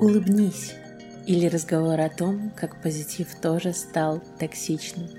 Улыбнись. 0.00 0.72
Или 1.26 1.46
разговор 1.46 2.00
о 2.00 2.08
том, 2.08 2.52
как 2.52 2.82
позитив 2.82 3.38
тоже 3.38 3.74
стал 3.74 4.22
токсичным. 4.38 5.10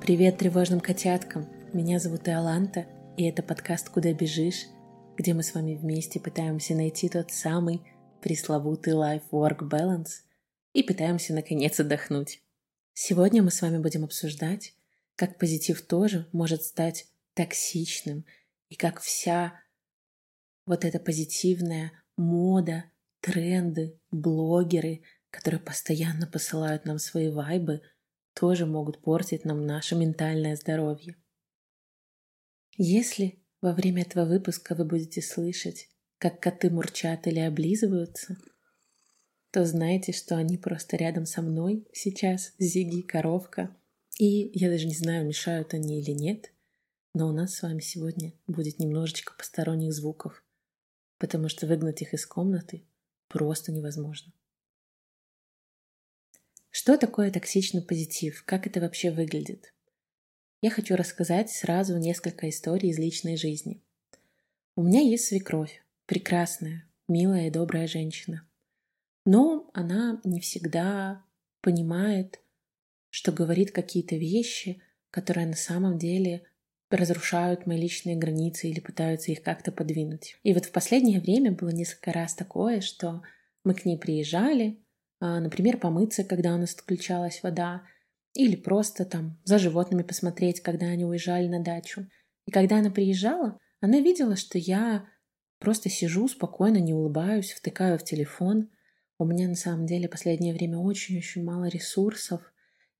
Привет 0.00 0.38
тревожным 0.38 0.80
котяткам. 0.80 1.48
Меня 1.72 2.00
зовут 2.00 2.28
Иоланта, 2.28 2.86
и 3.16 3.22
это 3.22 3.44
подкаст 3.44 3.88
«Куда 3.88 4.12
бежишь?», 4.12 4.66
где 5.16 5.32
мы 5.32 5.44
с 5.44 5.54
вами 5.54 5.76
вместе 5.76 6.18
пытаемся 6.18 6.74
найти 6.74 7.08
тот 7.08 7.30
самый 7.30 7.82
пресловутый 8.20 8.94
life-work 8.94 9.60
balance 9.60 10.24
и 10.72 10.82
пытаемся 10.82 11.34
наконец 11.34 11.78
отдохнуть. 11.78 12.42
Сегодня 12.94 13.44
мы 13.44 13.52
с 13.52 13.62
вами 13.62 13.78
будем 13.78 14.02
обсуждать, 14.02 14.74
как 15.14 15.38
позитив 15.38 15.82
тоже 15.82 16.28
может 16.32 16.64
стать 16.64 17.06
токсичным, 17.34 18.24
и 18.70 18.74
как 18.74 19.00
вся 19.00 19.52
вот 20.66 20.84
эта 20.84 20.98
позитивная 20.98 21.92
мода, 22.16 22.84
тренды, 23.20 23.98
блогеры, 24.10 25.02
которые 25.30 25.60
постоянно 25.60 26.26
посылают 26.26 26.84
нам 26.84 26.98
свои 26.98 27.30
вайбы, 27.30 27.82
тоже 28.34 28.66
могут 28.66 29.02
портить 29.02 29.44
нам 29.44 29.66
наше 29.66 29.94
ментальное 29.94 30.56
здоровье. 30.56 31.16
Если 32.76 33.42
во 33.60 33.72
время 33.72 34.02
этого 34.02 34.24
выпуска 34.24 34.74
вы 34.74 34.84
будете 34.84 35.22
слышать, 35.22 35.88
как 36.18 36.40
коты 36.40 36.70
мурчат 36.70 37.26
или 37.26 37.40
облизываются, 37.40 38.36
то 39.50 39.66
знайте, 39.66 40.12
что 40.12 40.36
они 40.36 40.56
просто 40.56 40.96
рядом 40.96 41.26
со 41.26 41.42
мной 41.42 41.86
сейчас, 41.92 42.54
Зиги, 42.58 43.02
коровка. 43.02 43.76
И 44.18 44.50
я 44.58 44.70
даже 44.70 44.86
не 44.86 44.94
знаю, 44.94 45.26
мешают 45.26 45.74
они 45.74 46.00
или 46.00 46.12
нет, 46.12 46.52
но 47.14 47.28
у 47.28 47.32
нас 47.32 47.54
с 47.54 47.62
вами 47.62 47.80
сегодня 47.80 48.32
будет 48.46 48.78
немножечко 48.78 49.34
посторонних 49.36 49.92
звуков 49.92 50.41
потому 51.22 51.48
что 51.48 51.68
выгнать 51.68 52.02
их 52.02 52.14
из 52.14 52.26
комнаты 52.26 52.84
просто 53.28 53.70
невозможно. 53.70 54.32
Что 56.70 56.98
такое 56.98 57.30
токсичный 57.30 57.80
позитив? 57.80 58.42
Как 58.44 58.66
это 58.66 58.80
вообще 58.80 59.12
выглядит? 59.12 59.72
Я 60.62 60.70
хочу 60.70 60.96
рассказать 60.96 61.48
сразу 61.48 61.96
несколько 61.96 62.48
историй 62.48 62.90
из 62.90 62.98
личной 62.98 63.36
жизни. 63.36 63.80
У 64.74 64.82
меня 64.82 65.00
есть 65.00 65.26
свекровь, 65.26 65.84
прекрасная, 66.06 66.90
милая 67.06 67.46
и 67.46 67.50
добрая 67.50 67.86
женщина. 67.86 68.44
Но 69.24 69.70
она 69.74 70.20
не 70.24 70.40
всегда 70.40 71.24
понимает, 71.60 72.40
что 73.10 73.30
говорит 73.30 73.70
какие-то 73.70 74.16
вещи, 74.16 74.82
которые 75.10 75.46
на 75.46 75.54
самом 75.54 75.98
деле 75.98 76.48
разрушают 76.96 77.66
мои 77.66 77.80
личные 77.80 78.16
границы 78.16 78.68
или 78.68 78.80
пытаются 78.80 79.32
их 79.32 79.42
как-то 79.42 79.72
подвинуть. 79.72 80.36
И 80.42 80.52
вот 80.52 80.66
в 80.66 80.72
последнее 80.72 81.20
время 81.20 81.52
было 81.52 81.70
несколько 81.70 82.12
раз 82.12 82.34
такое, 82.34 82.80
что 82.80 83.22
мы 83.64 83.74
к 83.74 83.84
ней 83.84 83.98
приезжали, 83.98 84.78
а, 85.20 85.40
например, 85.40 85.78
помыться, 85.78 86.24
когда 86.24 86.54
у 86.54 86.58
нас 86.58 86.74
отключалась 86.74 87.42
вода, 87.42 87.82
или 88.34 88.56
просто 88.56 89.04
там 89.04 89.38
за 89.44 89.58
животными 89.58 90.02
посмотреть, 90.02 90.60
когда 90.60 90.86
они 90.86 91.04
уезжали 91.04 91.48
на 91.48 91.62
дачу. 91.62 92.08
И 92.46 92.50
когда 92.50 92.78
она 92.78 92.90
приезжала, 92.90 93.58
она 93.80 94.00
видела, 94.00 94.36
что 94.36 94.58
я 94.58 95.06
просто 95.58 95.88
сижу 95.90 96.26
спокойно, 96.28 96.78
не 96.78 96.94
улыбаюсь, 96.94 97.52
втыкаю 97.52 97.98
в 97.98 98.04
телефон. 98.04 98.70
У 99.18 99.24
меня 99.24 99.48
на 99.48 99.54
самом 99.54 99.86
деле 99.86 100.08
последнее 100.08 100.54
время 100.54 100.78
очень-очень 100.78 101.44
мало 101.44 101.66
ресурсов, 101.66 102.42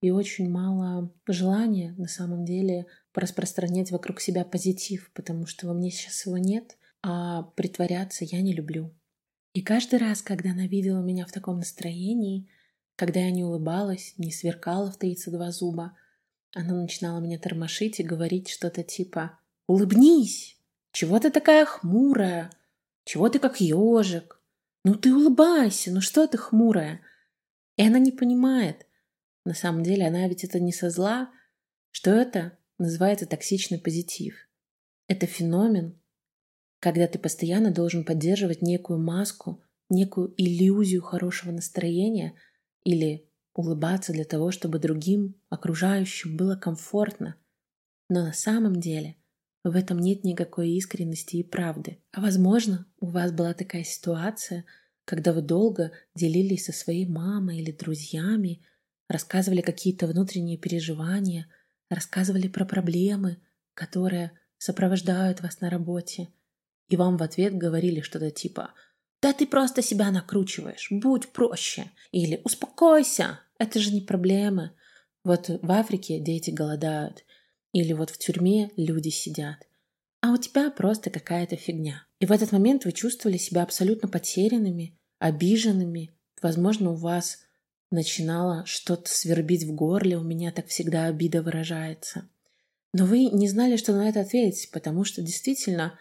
и 0.03 0.11
очень 0.11 0.49
мало 0.49 1.13
желания 1.27 1.95
на 1.97 2.09
самом 2.09 2.43
деле 2.43 2.87
распространять 3.13 3.91
вокруг 3.91 4.19
себя 4.21 4.45
позитив, 4.45 5.11
потому 5.13 5.45
что 5.45 5.67
во 5.67 5.73
мне 5.73 5.91
сейчас 5.91 6.25
его 6.25 6.37
нет, 6.37 6.77
а 7.01 7.43
притворяться 7.55 8.25
я 8.25 8.41
не 8.41 8.53
люблю. 8.53 8.93
И 9.53 9.61
каждый 9.61 9.99
раз, 9.99 10.21
когда 10.21 10.51
она 10.51 10.67
видела 10.67 11.01
меня 11.01 11.25
в 11.25 11.31
таком 11.31 11.57
настроении, 11.57 12.49
когда 12.95 13.19
я 13.19 13.31
не 13.31 13.43
улыбалась, 13.43 14.13
не 14.17 14.31
сверкала 14.31 14.91
в 14.91 14.97
32 14.97 15.51
зуба, 15.51 15.97
она 16.53 16.73
начинала 16.73 17.19
меня 17.19 17.39
тормошить 17.39 17.99
и 17.99 18.03
говорить 18.03 18.49
что-то 18.49 18.83
типа 18.83 19.39
«Улыбнись! 19.67 20.57
Чего 20.91 21.19
ты 21.19 21.31
такая 21.31 21.65
хмурая? 21.65 22.51
Чего 23.03 23.29
ты 23.29 23.39
как 23.39 23.59
ежик? 23.59 24.39
Ну 24.83 24.95
ты 24.95 25.13
улыбайся, 25.13 25.91
ну 25.91 26.01
что 26.01 26.27
ты 26.27 26.37
хмурая?» 26.37 27.01
И 27.77 27.85
она 27.85 27.99
не 27.99 28.11
понимает– 28.11 28.85
на 29.45 29.53
самом 29.53 29.83
деле 29.83 30.07
она 30.07 30.27
ведь 30.27 30.43
это 30.43 30.59
не 30.59 30.71
со 30.71 30.89
зла, 30.89 31.31
что 31.91 32.11
это 32.11 32.57
называется 32.83 33.25
токсичный 33.25 33.79
позитив. 33.79 34.35
Это 35.07 35.25
феномен, 35.25 35.99
когда 36.79 37.07
ты 37.07 37.17
постоянно 37.17 37.71
должен 37.71 38.03
поддерживать 38.03 38.61
некую 38.61 38.99
маску, 38.99 39.63
некую 39.89 40.33
иллюзию 40.37 41.01
хорошего 41.01 41.51
настроения 41.51 42.35
или 42.83 43.29
улыбаться 43.53 44.11
для 44.11 44.25
того, 44.25 44.51
чтобы 44.51 44.79
другим, 44.79 45.35
окружающим 45.49 46.35
было 46.35 46.55
комфортно. 46.55 47.35
Но 48.09 48.23
на 48.23 48.33
самом 48.33 48.79
деле 48.79 49.15
в 49.63 49.75
этом 49.75 49.99
нет 49.99 50.23
никакой 50.23 50.71
искренности 50.71 51.37
и 51.37 51.43
правды. 51.43 51.99
А 52.11 52.21
возможно, 52.21 52.85
у 52.99 53.07
вас 53.07 53.31
была 53.31 53.53
такая 53.53 53.83
ситуация, 53.83 54.65
когда 55.05 55.31
вы 55.31 55.41
долго 55.41 55.91
делились 56.15 56.65
со 56.65 56.73
своей 56.73 57.05
мамой 57.05 57.59
или 57.59 57.71
друзьями 57.71 58.61
рассказывали 59.07 59.61
какие-то 59.61 60.07
внутренние 60.07 60.57
переживания, 60.57 61.47
рассказывали 61.95 62.47
про 62.47 62.65
проблемы, 62.65 63.37
которые 63.73 64.31
сопровождают 64.57 65.41
вас 65.41 65.61
на 65.61 65.69
работе, 65.69 66.29
и 66.89 66.95
вам 66.95 67.17
в 67.17 67.23
ответ 67.23 67.57
говорили 67.57 68.01
что-то 68.01 68.31
типа 68.31 68.73
«Да 69.21 69.33
ты 69.33 69.47
просто 69.47 69.81
себя 69.81 70.11
накручиваешь, 70.11 70.87
будь 70.91 71.29
проще» 71.29 71.91
или 72.11 72.41
«Успокойся, 72.43 73.39
это 73.57 73.79
же 73.79 73.91
не 73.93 74.01
проблемы». 74.01 74.71
Вот 75.23 75.47
в 75.47 75.71
Африке 75.71 76.19
дети 76.19 76.49
голодают, 76.51 77.23
или 77.71 77.93
вот 77.93 78.09
в 78.09 78.17
тюрьме 78.17 78.71
люди 78.75 79.09
сидят, 79.09 79.65
а 80.21 80.31
у 80.31 80.37
тебя 80.37 80.69
просто 80.71 81.09
какая-то 81.09 81.55
фигня. 81.55 82.05
И 82.19 82.25
в 82.25 82.31
этот 82.31 82.51
момент 82.51 82.85
вы 82.85 82.91
чувствовали 82.91 83.37
себя 83.37 83.63
абсолютно 83.63 84.07
потерянными, 84.07 84.97
обиженными. 85.19 86.11
Возможно, 86.41 86.91
у 86.91 86.95
вас 86.95 87.39
начинало 87.93 88.65
что-то 88.65 89.09
свербить 89.09 89.63
в 89.63 89.73
горле, 89.73 90.17
у 90.17 90.23
меня 90.23 90.51
так 90.51 90.67
всегда 90.67 91.05
обида 91.05 91.41
выражается. 91.41 92.27
Но 92.91 93.05
вы 93.05 93.25
не 93.25 93.47
знали, 93.47 93.77
что 93.77 93.93
на 93.93 94.09
это 94.09 94.21
ответить, 94.21 94.71
потому 94.71 95.03
что 95.03 95.21
действительно, 95.21 95.97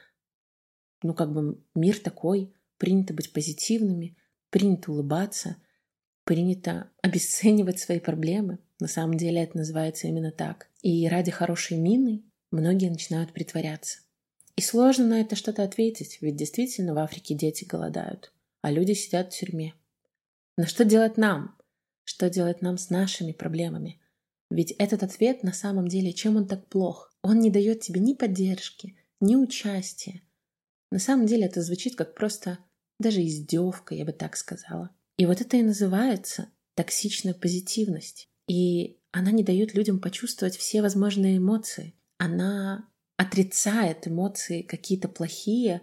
ну 1.03 1.15
как 1.15 1.33
бы 1.33 1.61
мир 1.75 1.99
такой, 1.99 2.53
принято 2.79 3.15
быть 3.15 3.33
позитивными, 3.33 4.17
принято 4.51 4.91
улыбаться, 4.91 5.57
принято 6.25 6.91
обесценивать 7.03 7.79
свои 7.79 8.01
проблемы. 8.01 8.59
На 8.81 8.89
самом 8.89 9.17
деле 9.17 9.43
это 9.43 9.59
называется 9.59 10.09
именно 10.09 10.33
так. 10.33 10.69
И 10.81 11.07
ради 11.09 11.31
хорошей 11.31 11.77
мины 11.77 12.23
многие 12.51 12.89
начинают 12.89 13.33
притворяться. 13.33 14.01
И 14.57 14.63
сложно 14.63 15.07
на 15.07 15.21
это 15.21 15.37
что-то 15.37 15.63
ответить, 15.63 16.19
ведь 16.21 16.37
действительно 16.37 16.95
в 16.95 16.99
Африке 16.99 17.35
дети 17.35 17.65
голодают, 17.65 18.33
а 18.61 18.71
люди 18.71 18.93
сидят 18.93 19.33
в 19.33 19.39
тюрьме. 19.39 19.75
Но 20.59 20.67
что 20.67 20.85
делать 20.85 21.17
нам? 21.17 21.57
Что 22.05 22.29
делать 22.31 22.63
нам 22.63 22.79
с 22.79 22.91
нашими 22.91 23.33
проблемами? 23.33 24.01
Ведь 24.51 24.73
этот 24.73 25.03
ответ 25.03 25.43
на 25.43 25.53
самом 25.53 25.89
деле, 25.89 26.13
чем 26.13 26.37
он 26.37 26.47
так 26.47 26.69
плох? 26.69 27.13
Он 27.23 27.41
не 27.41 27.51
дает 27.51 27.81
тебе 27.81 28.01
ни 28.01 28.15
поддержки, 28.15 28.97
ни 29.21 29.37
участия. 29.37 30.23
На 30.91 30.99
самом 30.99 31.27
деле 31.27 31.47
это 31.47 31.63
звучит 31.63 31.97
как 31.97 32.15
просто 32.15 32.59
даже 32.99 33.25
издевка, 33.25 33.95
я 33.95 34.05
бы 34.05 34.13
так 34.13 34.37
сказала. 34.37 34.91
И 35.17 35.27
вот 35.27 35.41
это 35.41 35.57
и 35.57 35.63
называется 35.63 36.49
токсичная 36.75 37.35
позитивность. 37.35 38.29
И 38.47 38.99
она 39.13 39.31
не 39.31 39.43
дает 39.43 39.75
людям 39.75 40.01
почувствовать 40.01 40.57
все 40.57 40.83
возможные 40.83 41.39
эмоции. 41.39 41.95
Она 42.19 42.89
отрицает 43.17 44.09
эмоции 44.09 44.63
какие-то 44.63 45.09
плохие, 45.09 45.83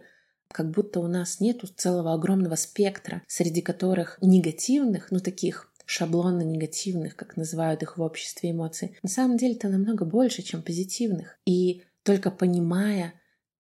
как 0.52 0.72
будто 0.72 1.00
у 1.00 1.08
нас 1.08 1.40
нету 1.40 1.68
целого 1.68 2.14
огромного 2.14 2.56
спектра, 2.56 3.24
среди 3.28 3.62
которых 3.62 4.18
негативных, 4.22 5.12
ну 5.12 5.20
таких 5.20 5.69
шаблонно 5.90 6.44
негативных, 6.44 7.16
как 7.16 7.36
называют 7.36 7.82
их 7.82 7.98
в 7.98 8.02
обществе 8.04 8.52
эмоций, 8.52 8.96
на 9.02 9.10
самом 9.10 9.38
деле 9.38 9.56
это 9.56 9.70
намного 9.70 10.06
больше, 10.06 10.44
чем 10.44 10.62
позитивных. 10.62 11.40
И 11.48 11.82
только 12.04 12.30
понимая 12.30 13.16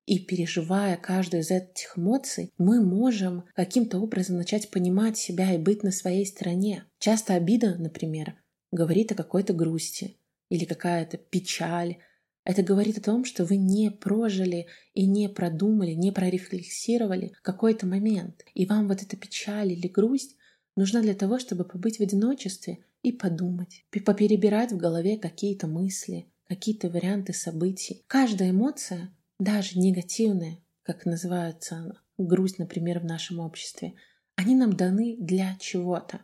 и 0.05 0.19
переживая 0.19 0.99
каждую 0.99 1.43
из 1.43 1.51
этих 1.51 1.97
эмоций, 1.97 2.53
мы 2.59 2.85
можем 2.85 3.45
каким-то 3.55 3.99
образом 3.99 4.37
начать 4.37 4.71
понимать 4.71 5.17
себя 5.17 5.55
и 5.55 5.59
быть 5.59 5.83
на 5.83 5.91
своей 5.91 6.27
стороне. 6.27 6.85
Часто 6.99 7.33
обида, 7.33 7.77
например, 7.79 8.35
говорит 8.73 9.11
о 9.13 9.15
какой-то 9.15 9.55
грусти 9.55 10.19
или 10.51 10.67
какая-то 10.67 11.17
печаль. 11.17 11.97
Это 12.45 12.63
говорит 12.63 12.99
о 12.99 13.03
том, 13.03 13.25
что 13.25 13.47
вы 13.47 13.57
не 13.57 13.91
прожили 13.91 14.67
и 14.93 15.07
не 15.07 15.31
продумали, 15.31 15.93
не 15.93 16.13
прорефлексировали 16.13 17.33
какой-то 17.41 17.87
момент. 17.87 18.45
И 18.53 18.67
вам 18.67 18.87
вот 18.87 19.03
эта 19.03 19.17
печаль 19.17 19.73
или 19.73 19.89
грусть 19.89 20.38
нужна 20.79 21.03
для 21.03 21.15
того, 21.15 21.39
чтобы 21.41 21.65
побыть 21.65 21.99
в 21.99 22.03
одиночестве 22.03 22.79
и 23.03 23.11
подумать, 23.11 23.85
поперебирать 23.91 24.73
в 24.73 24.77
голове 24.77 25.19
какие-то 25.19 25.67
мысли, 25.67 26.27
какие-то 26.47 26.89
варианты 26.89 27.33
событий. 27.33 28.05
Каждая 28.07 28.51
эмоция, 28.51 29.11
даже 29.41 29.79
негативная, 29.79 30.59
как 30.85 31.05
называется 31.05 32.01
грусть, 32.17 32.59
например, 32.59 33.01
в 33.01 33.05
нашем 33.05 33.41
обществе, 33.41 33.95
Они 34.37 34.55
нам 34.55 34.77
даны 34.77 35.17
для 35.19 35.57
чего-то. 35.59 36.21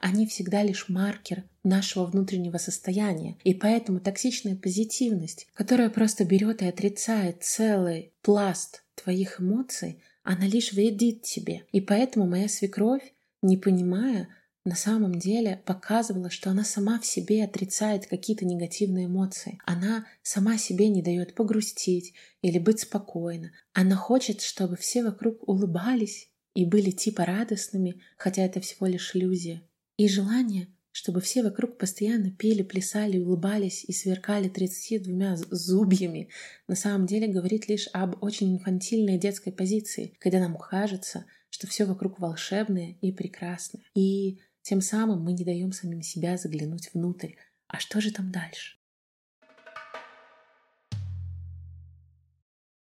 Они 0.00 0.26
всегда 0.26 0.62
лишь 0.62 0.88
маркер 0.88 1.42
нашего 1.64 2.06
внутреннего 2.06 2.58
состояния. 2.58 3.36
И 3.42 3.54
поэтому 3.54 3.98
токсичная 3.98 4.54
позитивность, 4.54 5.48
которая 5.52 5.90
просто 5.90 6.24
берет 6.24 6.62
и 6.62 6.66
отрицает 6.66 7.42
целый 7.42 8.12
пласт 8.22 8.84
твоих 8.94 9.40
эмоций, 9.40 10.00
она 10.22 10.46
лишь 10.46 10.72
вредит 10.72 11.22
тебе. 11.22 11.64
И 11.72 11.80
поэтому 11.80 12.26
моя 12.26 12.48
свекровь, 12.48 13.12
не 13.42 13.56
понимая, 13.56 14.28
на 14.66 14.74
самом 14.74 15.16
деле 15.16 15.62
показывала, 15.64 16.28
что 16.28 16.50
она 16.50 16.64
сама 16.64 16.98
в 16.98 17.06
себе 17.06 17.44
отрицает 17.44 18.08
какие-то 18.08 18.44
негативные 18.44 19.06
эмоции. 19.06 19.60
Она 19.64 20.06
сама 20.22 20.58
себе 20.58 20.88
не 20.88 21.02
дает 21.02 21.36
погрустить 21.36 22.14
или 22.42 22.58
быть 22.58 22.80
спокойно. 22.80 23.52
Она 23.72 23.94
хочет, 23.94 24.40
чтобы 24.40 24.76
все 24.76 25.04
вокруг 25.04 25.48
улыбались 25.48 26.30
и 26.54 26.64
были 26.64 26.90
типа 26.90 27.24
радостными, 27.24 28.00
хотя 28.16 28.42
это 28.42 28.60
всего 28.60 28.86
лишь 28.86 29.14
иллюзия. 29.14 29.62
И 29.98 30.08
желание, 30.08 30.66
чтобы 30.90 31.20
все 31.20 31.44
вокруг 31.44 31.78
постоянно 31.78 32.32
пели, 32.32 32.62
плясали, 32.62 33.18
улыбались 33.18 33.84
и 33.84 33.92
сверкали 33.92 34.48
32 34.48 35.36
зубьями, 35.50 36.30
на 36.66 36.74
самом 36.74 37.06
деле 37.06 37.28
говорит 37.28 37.68
лишь 37.68 37.88
об 37.92 38.20
очень 38.20 38.54
инфантильной 38.54 39.16
детской 39.16 39.52
позиции, 39.52 40.16
когда 40.18 40.40
нам 40.40 40.56
кажется, 40.56 41.24
что 41.50 41.66
все 41.66 41.84
вокруг 41.84 42.18
волшебное 42.18 42.96
и 43.00 43.12
прекрасное. 43.12 43.82
И 43.94 44.40
тем 44.62 44.80
самым 44.80 45.22
мы 45.22 45.32
не 45.32 45.44
даем 45.44 45.72
самим 45.72 46.02
себя 46.02 46.36
заглянуть 46.36 46.90
внутрь. 46.92 47.34
А 47.68 47.78
что 47.78 48.00
же 48.00 48.10
там 48.10 48.32
дальше? 48.32 48.76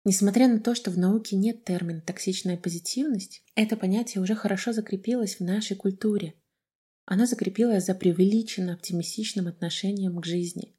Несмотря 0.05 0.47
на 0.47 0.61
то, 0.61 0.73
что 0.73 0.89
в 0.89 0.97
науке 0.97 1.35
нет 1.35 1.65
термина 1.65 1.99
«токсичная 1.99 2.55
позитивность», 2.55 3.43
это 3.55 3.75
понятие 3.75 4.21
уже 4.21 4.35
хорошо 4.35 4.71
закрепилось 4.71 5.35
в 5.35 5.43
нашей 5.43 5.75
культуре. 5.75 6.33
Оно 7.03 7.25
закрепилось 7.25 7.85
за 7.85 7.93
преувеличенно 7.93 8.75
оптимистичным 8.75 9.47
отношением 9.47 10.21
к 10.21 10.25
жизни. 10.25 10.76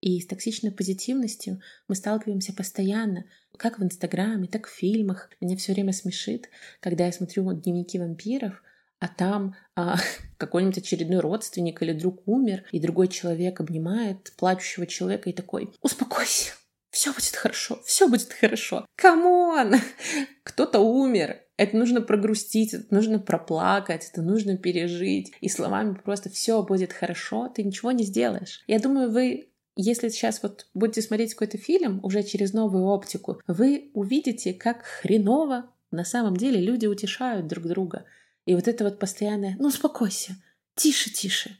И 0.00 0.20
с 0.20 0.26
токсичной 0.26 0.70
позитивностью 0.70 1.60
мы 1.88 1.94
сталкиваемся 1.94 2.52
постоянно, 2.52 3.24
как 3.56 3.78
в 3.78 3.84
Инстаграме, 3.84 4.46
так 4.46 4.68
в 4.68 4.72
фильмах. 4.72 5.30
Меня 5.40 5.56
все 5.56 5.72
время 5.72 5.92
смешит, 5.92 6.48
когда 6.80 7.06
я 7.06 7.12
смотрю 7.12 7.52
дневники 7.52 7.98
вампиров, 7.98 8.62
а 9.00 9.08
там 9.08 9.56
а, 9.74 9.96
какой-нибудь 10.38 10.78
очередной 10.78 11.20
родственник 11.20 11.82
или 11.82 11.92
друг 11.92 12.26
умер, 12.26 12.64
и 12.72 12.80
другой 12.80 13.08
человек 13.08 13.60
обнимает 13.60 14.32
плачущего 14.36 14.86
человека 14.86 15.30
и 15.30 15.32
такой 15.32 15.72
«Успокойся, 15.82 16.52
все 16.90 17.12
будет 17.12 17.36
хорошо, 17.36 17.80
все 17.84 18.08
будет 18.08 18.32
хорошо. 18.32 18.86
Come 18.96 19.41
on! 19.41 19.74
Кто-то 20.42 20.80
умер. 20.80 21.40
Это 21.56 21.76
нужно 21.76 22.00
прогрустить, 22.00 22.72
это 22.72 22.94
нужно 22.94 23.18
проплакать, 23.18 24.08
это 24.10 24.22
нужно 24.22 24.56
пережить. 24.56 25.32
И 25.40 25.48
словами 25.48 25.94
просто 25.94 26.30
все 26.30 26.62
будет 26.62 26.92
хорошо, 26.92 27.48
ты 27.48 27.64
ничего 27.64 27.92
не 27.92 28.04
сделаешь. 28.04 28.62
Я 28.66 28.78
думаю, 28.78 29.10
вы 29.10 29.50
если 29.80 30.08
сейчас 30.08 30.42
вот 30.42 30.66
будете 30.74 31.02
смотреть 31.02 31.34
какой-то 31.34 31.56
фильм 31.56 32.00
уже 32.02 32.24
через 32.24 32.52
новую 32.52 32.86
оптику, 32.86 33.40
вы 33.46 33.92
увидите, 33.94 34.52
как 34.52 34.82
хреново 34.82 35.72
на 35.92 36.04
самом 36.04 36.36
деле 36.36 36.60
люди 36.60 36.86
утешают 36.86 37.46
друг 37.46 37.64
друга. 37.66 38.04
И 38.44 38.56
вот 38.56 38.66
это 38.66 38.82
вот 38.82 38.98
постоянное 38.98 39.54
«ну 39.60 39.68
успокойся, 39.68 40.36
тише, 40.74 41.10
тише, 41.10 41.56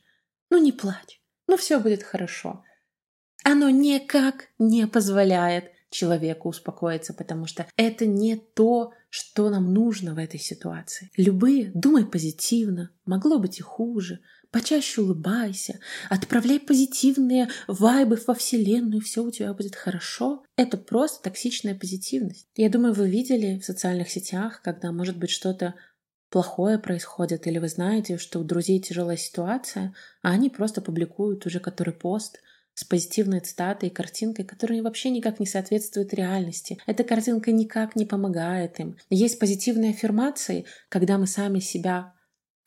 ну 0.50 0.58
не 0.58 0.72
плачь, 0.72 1.22
ну 1.46 1.56
все 1.56 1.78
будет 1.78 2.02
хорошо». 2.02 2.64
Оно 3.44 3.70
никак 3.70 4.48
не 4.58 4.88
позволяет 4.88 5.70
человеку 5.90 6.48
успокоиться, 6.48 7.14
потому 7.14 7.46
что 7.46 7.68
это 7.76 8.04
не 8.04 8.34
то, 8.34 8.92
что 9.10 9.48
нам 9.48 9.72
нужно 9.72 10.14
в 10.14 10.18
этой 10.18 10.40
ситуации. 10.40 11.10
Любые, 11.16 11.70
думай 11.72 12.04
позитивно, 12.04 12.90
могло 13.06 13.38
быть 13.38 13.60
и 13.60 13.62
хуже, 13.62 14.20
почаще 14.50 15.02
улыбайся, 15.02 15.80
отправляй 16.08 16.60
позитивные 16.60 17.48
вайбы 17.66 18.18
во 18.26 18.34
Вселенную, 18.34 19.00
все 19.00 19.22
у 19.22 19.30
тебя 19.30 19.52
будет 19.52 19.76
хорошо. 19.76 20.44
Это 20.56 20.76
просто 20.76 21.22
токсичная 21.22 21.74
позитивность. 21.74 22.46
Я 22.56 22.70
думаю, 22.70 22.94
вы 22.94 23.08
видели 23.08 23.58
в 23.58 23.64
социальных 23.64 24.10
сетях, 24.10 24.62
когда, 24.62 24.92
может 24.92 25.18
быть, 25.18 25.30
что-то 25.30 25.74
плохое 26.30 26.78
происходит, 26.78 27.46
или 27.46 27.58
вы 27.58 27.68
знаете, 27.68 28.18
что 28.18 28.40
у 28.40 28.44
друзей 28.44 28.80
тяжелая 28.80 29.16
ситуация, 29.16 29.94
а 30.22 30.30
они 30.30 30.50
просто 30.50 30.80
публикуют 30.80 31.46
уже 31.46 31.60
который 31.60 31.94
пост 31.94 32.40
с 32.74 32.84
позитивной 32.84 33.40
цитатой 33.40 33.88
и 33.88 33.92
картинкой, 33.92 34.44
которая 34.44 34.82
вообще 34.82 35.10
никак 35.10 35.40
не 35.40 35.46
соответствует 35.46 36.14
реальности. 36.14 36.78
Эта 36.86 37.02
картинка 37.02 37.50
никак 37.50 37.96
не 37.96 38.06
помогает 38.06 38.78
им. 38.78 38.96
Есть 39.10 39.40
позитивные 39.40 39.90
аффирмации, 39.90 40.64
когда 40.88 41.18
мы 41.18 41.26
сами 41.26 41.58
себя 41.58 42.14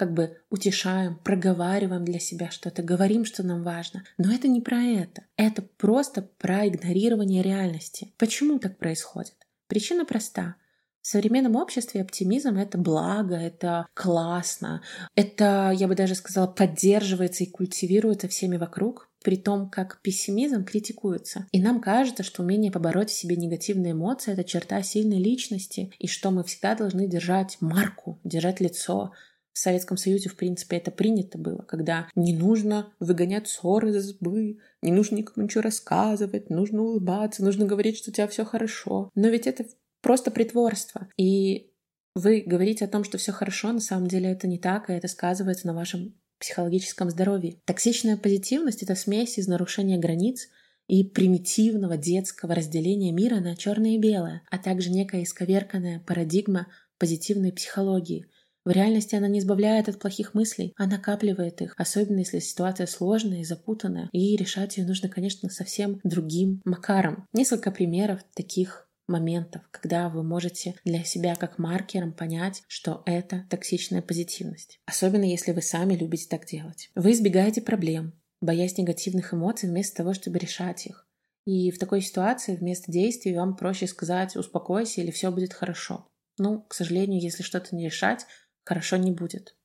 как 0.02 0.16
бы 0.16 0.36
утешаем, 0.50 1.20
проговариваем 1.24 2.04
для 2.04 2.18
себя 2.18 2.50
что-то, 2.50 2.82
говорим, 2.82 3.24
что 3.24 3.44
нам 3.44 3.62
важно. 3.62 4.04
Но 4.18 4.34
это 4.34 4.48
не 4.48 4.60
про 4.60 4.82
это. 4.82 5.26
Это 5.38 5.62
просто 5.62 6.28
про 6.40 6.68
игнорирование 6.68 7.44
реальности. 7.44 8.12
Почему 8.18 8.58
так 8.58 8.80
происходит? 8.80 9.36
Причина 9.68 10.04
проста. 10.04 10.56
В 11.04 11.08
современном 11.08 11.56
обществе 11.56 12.02
оптимизм— 12.02 12.56
это 12.58 12.80
благо, 12.80 13.36
это 13.36 13.86
классно, 13.94 14.82
это, 15.16 15.72
я 15.76 15.88
бы 15.88 15.96
даже 15.96 16.16
сказала, 16.16 16.48
поддерживается 16.48 17.44
и 17.44 17.50
культивируется 17.50 18.28
всеми 18.28 18.58
вокруг, 18.58 19.12
при 19.24 19.38
том, 19.38 19.70
как 19.70 20.02
пессимизм 20.02 20.64
критикуется. 20.64 21.46
И 21.52 21.62
нам 21.62 21.80
кажется, 21.80 22.24
что 22.24 22.42
умение 22.42 22.72
побороть 22.72 23.12
в 23.12 23.14
себе 23.14 23.36
негативные 23.36 23.92
эмоции— 23.94 24.32
это 24.34 24.44
черта 24.44 24.82
сильной 24.82 25.20
личности, 25.20 25.92
и 26.00 26.08
что 26.08 26.32
мы 26.32 26.44
всегда 26.44 26.74
должны 26.74 27.08
держать 27.08 27.58
марку, 27.62 28.20
держать 28.24 28.60
лицо, 28.60 29.12
в 29.54 29.60
Советском 29.60 29.98
Союзе, 29.98 30.30
в 30.30 30.36
принципе, 30.36 30.78
это 30.78 30.92
принято 30.92 31.38
было, 31.38 31.62
когда 31.64 32.08
не 32.16 32.34
нужно 32.34 32.94
выгонять 33.00 33.48
ссоры 33.48 33.90
из 33.90 33.98
избы, 33.98 34.60
не 34.82 34.92
нужно 34.92 35.18
никому 35.18 35.46
ничего 35.46 35.62
рассказывать, 35.62 36.50
нужно 36.50 36.84
улыбаться, 36.84 37.44
нужно 37.44 37.66
говорить, 37.66 37.98
что 37.98 38.12
у 38.12 38.14
тебя 38.14 38.28
все 38.28 38.46
хорошо. 38.46 39.10
Но 39.16 39.28
ведь 39.28 39.48
это 39.48 39.66
просто 40.02 40.32
притворство. 40.32 41.08
И 41.18 41.72
вы 42.16 42.44
говорите 42.46 42.86
о 42.86 42.90
том, 42.90 43.04
что 43.04 43.18
все 43.18 43.32
хорошо, 43.32 43.72
на 43.72 43.80
самом 43.80 44.08
деле 44.08 44.32
это 44.32 44.48
не 44.48 44.58
так, 44.58 44.90
и 44.90 44.94
это 44.94 45.08
сказывается 45.08 45.68
на 45.68 45.74
вашем 45.74 46.16
психологическом 46.40 47.10
здоровье. 47.10 47.60
Токсичная 47.66 48.18
позитивность— 48.18 48.84
это 48.84 48.96
смесь 48.96 49.38
из 49.38 49.48
нарушения 49.48 49.98
границ 49.98 50.50
и 50.88 51.04
примитивного 51.04 51.96
детского 51.98 52.56
разделения 52.56 53.12
мира 53.12 53.40
на 53.40 53.56
черное 53.56 53.92
и 53.92 54.00
белое, 54.00 54.42
а 54.50 54.58
также 54.58 54.90
некая 54.90 55.24
исковерканная 55.24 56.00
парадигма 56.00 56.68
позитивной 56.98 57.54
психологии. 57.54 58.26
В 58.64 58.70
реальности 58.70 59.16
она 59.16 59.28
не 59.28 59.40
избавляет 59.40 59.90
от 59.90 60.00
плохих 60.00 60.36
мыслей, 60.36 60.74
а 60.78 60.86
накапливает 60.86 61.62
их, 61.62 61.74
особенно 61.78 62.20
если 62.20 62.40
ситуация 62.40 62.86
сложная 62.86 63.40
и 63.40 63.44
запутанная, 63.44 64.10
и 64.12 64.36
решать 64.36 64.78
ее 64.78 64.86
нужно, 64.86 65.10
конечно, 65.10 65.50
совсем 65.50 66.00
другим 66.04 66.62
макаром. 66.64 67.28
Несколько 67.34 67.72
примеров 67.72 68.22
таких 68.36 68.88
моментов, 69.08 69.64
когда 69.72 70.10
вы 70.10 70.24
можете 70.24 70.76
для 70.86 71.04
себя 71.04 71.36
как 71.36 71.58
маркером 71.58 72.14
понять, 72.14 72.64
что 72.68 73.02
это 73.06 73.46
токсичная 73.50 74.02
позитивность. 74.02 74.80
Особенно 74.86 75.24
если 75.24 75.52
вы 75.52 75.62
сами 75.62 75.96
любите 75.96 76.28
так 76.30 76.46
делать. 76.46 76.90
Вы 76.96 77.12
избегаете 77.12 77.62
проблем, 77.62 78.14
боясь 78.42 78.78
негативных 78.78 79.34
эмоций 79.34 79.70
вместо 79.70 79.98
того, 79.98 80.14
чтобы 80.14 80.40
решать 80.40 80.86
их. 80.86 81.08
И 81.46 81.72
в 81.72 81.80
такой 81.80 82.02
ситуации 82.02 82.56
вместо 82.56 82.92
действий 82.92 83.36
вам 83.36 83.56
проще 83.56 83.88
сказать 83.88 84.36
«успокойся» 84.36 85.02
или 85.02 85.12
«все 85.12 85.32
будет 85.32 85.54
хорошо». 85.54 86.08
Ну, 86.38 86.62
к 86.62 86.74
сожалению, 86.74 87.22
если 87.22 87.44
что-то 87.44 87.76
не 87.76 87.86
решать, 87.86 88.26
хорошо 88.64 88.98
не 88.98 89.12
будет. 89.12 89.56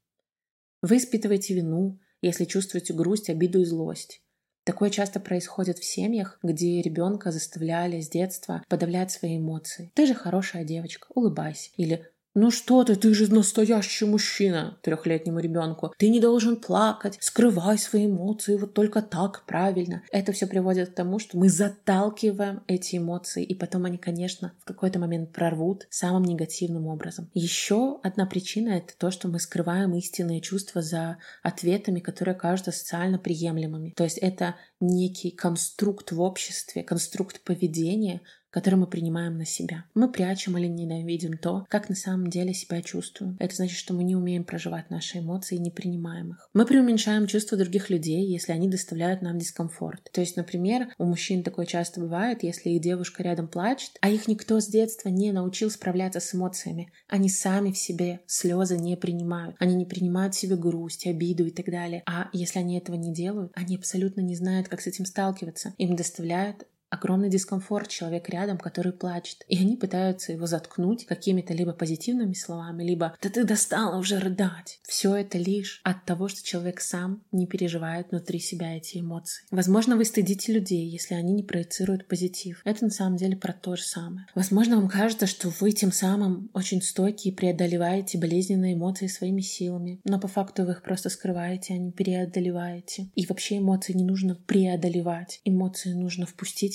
Вы 0.82 0.98
испытываете 0.98 1.54
вину, 1.54 1.98
если 2.22 2.44
чувствуете 2.44 2.94
грусть, 2.94 3.30
обиду 3.30 3.60
и 3.60 3.64
злость. 3.64 4.22
Такое 4.64 4.90
часто 4.90 5.20
происходит 5.20 5.78
в 5.78 5.84
семьях, 5.84 6.40
где 6.42 6.82
ребенка 6.82 7.30
заставляли 7.30 8.00
с 8.00 8.08
детства 8.08 8.64
подавлять 8.68 9.12
свои 9.12 9.38
эмоции. 9.38 9.92
Ты 9.94 10.06
же 10.06 10.14
хорошая 10.14 10.64
девочка, 10.64 11.06
улыбайся. 11.14 11.70
Или 11.76 12.10
ну 12.36 12.50
что 12.50 12.84
ты, 12.84 12.96
ты 12.96 13.14
же 13.14 13.32
настоящий 13.32 14.04
мужчина 14.04 14.78
трехлетнему 14.82 15.40
ребенку. 15.40 15.94
Ты 15.96 16.10
не 16.10 16.20
должен 16.20 16.56
плакать, 16.56 17.16
скрывай 17.20 17.78
свои 17.78 18.06
эмоции, 18.06 18.56
вот 18.56 18.74
только 18.74 19.00
так 19.00 19.44
правильно. 19.46 20.02
Это 20.12 20.32
все 20.32 20.46
приводит 20.46 20.90
к 20.90 20.94
тому, 20.94 21.18
что 21.18 21.38
мы 21.38 21.48
заталкиваем 21.48 22.62
эти 22.66 22.96
эмоции, 22.96 23.42
и 23.42 23.54
потом 23.54 23.86
они, 23.86 23.96
конечно, 23.96 24.52
в 24.60 24.64
какой-то 24.66 24.98
момент 24.98 25.32
прорвут 25.32 25.86
самым 25.88 26.24
негативным 26.24 26.88
образом. 26.88 27.30
Еще 27.32 28.00
одна 28.02 28.26
причина— 28.26 28.68
это 28.70 28.92
то, 28.98 29.10
что 29.10 29.28
мы 29.28 29.40
скрываем 29.40 29.94
истинные 29.94 30.42
чувства 30.42 30.82
за 30.82 31.16
ответами, 31.42 32.00
которые 32.00 32.34
кажутся 32.34 32.70
социально 32.70 33.18
приемлемыми. 33.18 33.94
То 33.96 34.04
есть 34.04 34.18
это 34.18 34.56
некий 34.78 35.30
конструкт 35.30 36.12
в 36.12 36.20
обществе, 36.20 36.82
конструкт 36.82 37.40
поведения, 37.40 38.20
который 38.50 38.76
мы 38.76 38.86
принимаем 38.86 39.36
на 39.36 39.44
себя. 39.44 39.84
Мы 39.94 40.10
прячем 40.10 40.56
или 40.58 40.66
ненавидим 40.66 41.38
то, 41.38 41.66
как 41.68 41.88
на 41.88 41.94
самом 41.94 42.28
деле 42.28 42.54
себя 42.54 42.82
чувствуем. 42.82 43.36
Это 43.38 43.54
значит, 43.54 43.76
что 43.76 43.94
мы 43.94 44.04
не 44.04 44.16
умеем 44.16 44.44
проживать 44.44 44.90
наши 44.90 45.18
эмоции 45.18 45.56
и 45.56 45.60
не 45.60 45.70
принимаем 45.70 46.30
их. 46.32 46.48
Мы 46.54 46.64
преуменьшаем 46.66 47.26
чувства 47.26 47.58
других 47.58 47.90
людей, 47.90 48.26
если 48.26 48.52
они 48.52 48.68
доставляют 48.68 49.22
нам 49.22 49.38
дискомфорт. 49.38 50.10
То 50.12 50.20
есть, 50.20 50.36
например, 50.36 50.88
у 50.98 51.04
мужчин 51.04 51.42
такое 51.42 51.66
часто 51.66 52.00
бывает, 52.00 52.42
если 52.42 52.70
их 52.70 52.80
девушка 52.80 53.22
рядом 53.22 53.48
плачет, 53.48 53.90
а 54.00 54.08
их 54.08 54.28
никто 54.28 54.60
с 54.60 54.66
детства 54.66 55.08
не 55.08 55.32
научил 55.32 55.70
справляться 55.70 56.20
с 56.20 56.34
эмоциями. 56.34 56.92
Они 57.08 57.28
сами 57.28 57.72
в 57.72 57.78
себе 57.78 58.20
слезы 58.26 58.76
не 58.78 58.96
принимают. 58.96 59.56
Они 59.58 59.74
не 59.74 59.84
принимают 59.84 60.34
в 60.34 60.38
себе 60.38 60.56
грусть, 60.56 61.06
обиду 61.06 61.46
и 61.46 61.50
так 61.50 61.66
далее. 61.66 62.02
А 62.06 62.28
если 62.32 62.58
они 62.58 62.78
этого 62.78 62.96
не 62.96 63.12
делают, 63.12 63.52
они 63.54 63.76
абсолютно 63.76 64.20
не 64.20 64.34
знают, 64.34 64.68
как 64.68 64.80
с 64.80 64.86
этим 64.86 65.04
сталкиваться. 65.04 65.74
Им 65.78 65.96
доставляют 65.96 66.66
огромный 66.90 67.30
дискомфорт 67.30 67.88
человек 67.88 68.28
рядом, 68.28 68.58
который 68.58 68.92
плачет. 68.92 69.44
И 69.48 69.58
они 69.58 69.76
пытаются 69.76 70.32
его 70.32 70.46
заткнуть 70.46 71.06
какими-то 71.06 71.52
либо 71.52 71.72
позитивными 71.72 72.34
словами, 72.34 72.84
либо 72.84 73.16
«да 73.20 73.28
ты 73.28 73.44
достала 73.44 73.98
уже 73.98 74.18
рыдать». 74.18 74.80
Все 74.82 75.14
это 75.16 75.38
лишь 75.38 75.80
от 75.84 76.04
того, 76.04 76.28
что 76.28 76.44
человек 76.44 76.80
сам 76.80 77.22
не 77.32 77.46
переживает 77.46 78.10
внутри 78.10 78.38
себя 78.38 78.76
эти 78.76 78.98
эмоции. 78.98 79.44
Возможно, 79.50 79.96
вы 79.96 80.04
стыдите 80.04 80.52
людей, 80.52 80.88
если 80.88 81.14
они 81.14 81.32
не 81.32 81.42
проецируют 81.42 82.08
позитив. 82.08 82.60
Это 82.64 82.84
на 82.84 82.90
самом 82.90 83.16
деле 83.16 83.36
про 83.36 83.52
то 83.52 83.76
же 83.76 83.82
самое. 83.82 84.26
Возможно, 84.34 84.76
вам 84.76 84.88
кажется, 84.88 85.26
что 85.26 85.52
вы 85.60 85.72
тем 85.72 85.92
самым 85.92 86.50
очень 86.54 86.82
стойкие 86.82 87.32
и 87.32 87.36
преодолеваете 87.36 88.18
болезненные 88.18 88.74
эмоции 88.74 89.06
своими 89.06 89.40
силами, 89.40 90.00
но 90.04 90.20
по 90.20 90.28
факту 90.28 90.64
вы 90.64 90.72
их 90.72 90.82
просто 90.82 91.08
скрываете, 91.10 91.74
а 91.74 91.78
не 91.78 91.90
преодолеваете. 91.90 93.08
И 93.14 93.26
вообще 93.26 93.58
эмоции 93.58 93.92
не 93.92 94.04
нужно 94.04 94.34
преодолевать. 94.34 95.40
Эмоции 95.44 95.92
нужно 95.92 96.26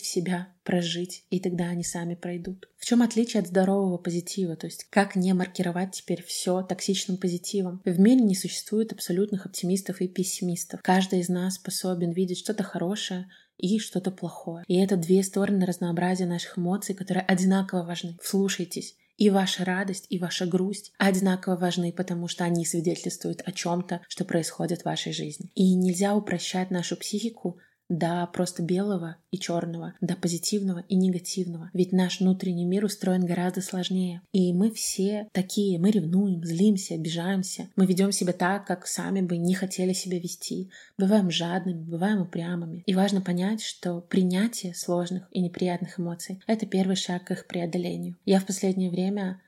впустить 0.02 0.08
в 0.08 0.08
себя, 0.08 0.48
прожить, 0.64 1.24
и 1.30 1.40
тогда 1.40 1.66
они 1.66 1.84
сами 1.84 2.16
пройдут. 2.16 2.68
В 2.78 2.86
чем 2.86 3.02
отличие 3.02 3.42
от 3.42 3.48
здорового 3.48 3.98
позитива? 3.98 4.56
То 4.56 4.68
есть 4.68 4.86
как 4.90 5.16
не 5.16 5.34
маркировать 5.34 5.92
теперь 5.92 6.24
все 6.24 6.62
токсичным 6.62 7.18
позитивом? 7.18 7.82
В 7.86 8.00
мире 8.00 8.22
не 8.22 8.36
существует 8.36 8.92
абсолютных 8.92 9.46
оптимистов 9.46 10.02
и 10.02 10.08
пессимистов. 10.08 10.82
Каждый 10.84 11.20
из 11.20 11.30
нас 11.30 11.56
способен 11.56 12.12
видеть 12.12 12.40
что-то 12.40 12.64
хорошее, 12.64 13.28
и 13.58 13.78
что-то 13.78 14.10
плохое. 14.10 14.64
И 14.68 14.76
это 14.82 14.98
две 14.98 15.22
стороны 15.22 15.68
разнообразия 15.68 16.26
наших 16.26 16.58
эмоций, 16.58 16.96
которые 16.96 17.24
одинаково 17.24 17.84
важны. 17.84 18.18
Вслушайтесь. 18.20 18.96
И 19.18 19.30
ваша 19.30 19.64
радость, 19.64 20.08
и 20.10 20.18
ваша 20.18 20.48
грусть 20.48 20.92
одинаково 20.98 21.56
важны, 21.58 21.94
потому 21.94 22.28
что 22.28 22.44
они 22.44 22.66
свидетельствуют 22.66 23.44
о 23.46 23.52
чем-то, 23.52 24.02
что 24.08 24.26
происходит 24.26 24.82
в 24.82 24.86
вашей 24.86 25.14
жизни. 25.14 25.52
И 25.54 25.76
нельзя 25.76 26.16
упрощать 26.16 26.72
нашу 26.72 26.98
психику 26.98 27.60
до 27.92 28.28
просто 28.32 28.64
белого 28.64 29.18
и 29.32 29.38
черного, 29.38 29.94
до 30.00 30.16
позитивного 30.16 30.84
и 30.88 30.96
негативного. 30.96 31.70
Ведь 31.74 31.92
наш 31.92 32.22
внутренний 32.22 32.66
мир 32.66 32.86
устроен 32.86 33.26
гораздо 33.26 33.62
сложнее. 33.62 34.22
И 34.32 34.54
мы 34.54 34.72
все 34.72 35.28
такие, 35.34 35.78
мы 35.78 35.92
ревнуем, 35.92 36.44
злимся, 36.44 36.96
обижаемся. 36.96 37.68
Мы 37.76 37.86
ведем 37.86 38.12
себя 38.14 38.34
так, 38.34 38.66
как 38.66 38.88
сами 38.88 39.22
бы 39.22 39.38
не 39.38 39.54
хотели 39.54 39.92
себя 39.92 40.20
вести. 40.20 40.70
Бываем 40.98 41.30
жадными, 41.30 41.84
бываем 41.84 42.22
упрямыми. 42.22 42.84
И 42.86 42.96
важно 42.96 43.22
понять, 43.22 43.62
что 43.62 44.00
принятие 44.00 44.74
сложных 44.74 45.28
и 45.32 45.42
неприятных 45.42 46.00
эмоций— 46.00 46.42
это 46.48 46.66
первый 46.66 46.96
шаг 46.96 47.26
к 47.26 47.32
их 47.32 47.46
преодолению. 47.46 48.16
Я 48.26 48.40
в 48.40 48.46
последнее 48.46 48.90
время 48.90 49.42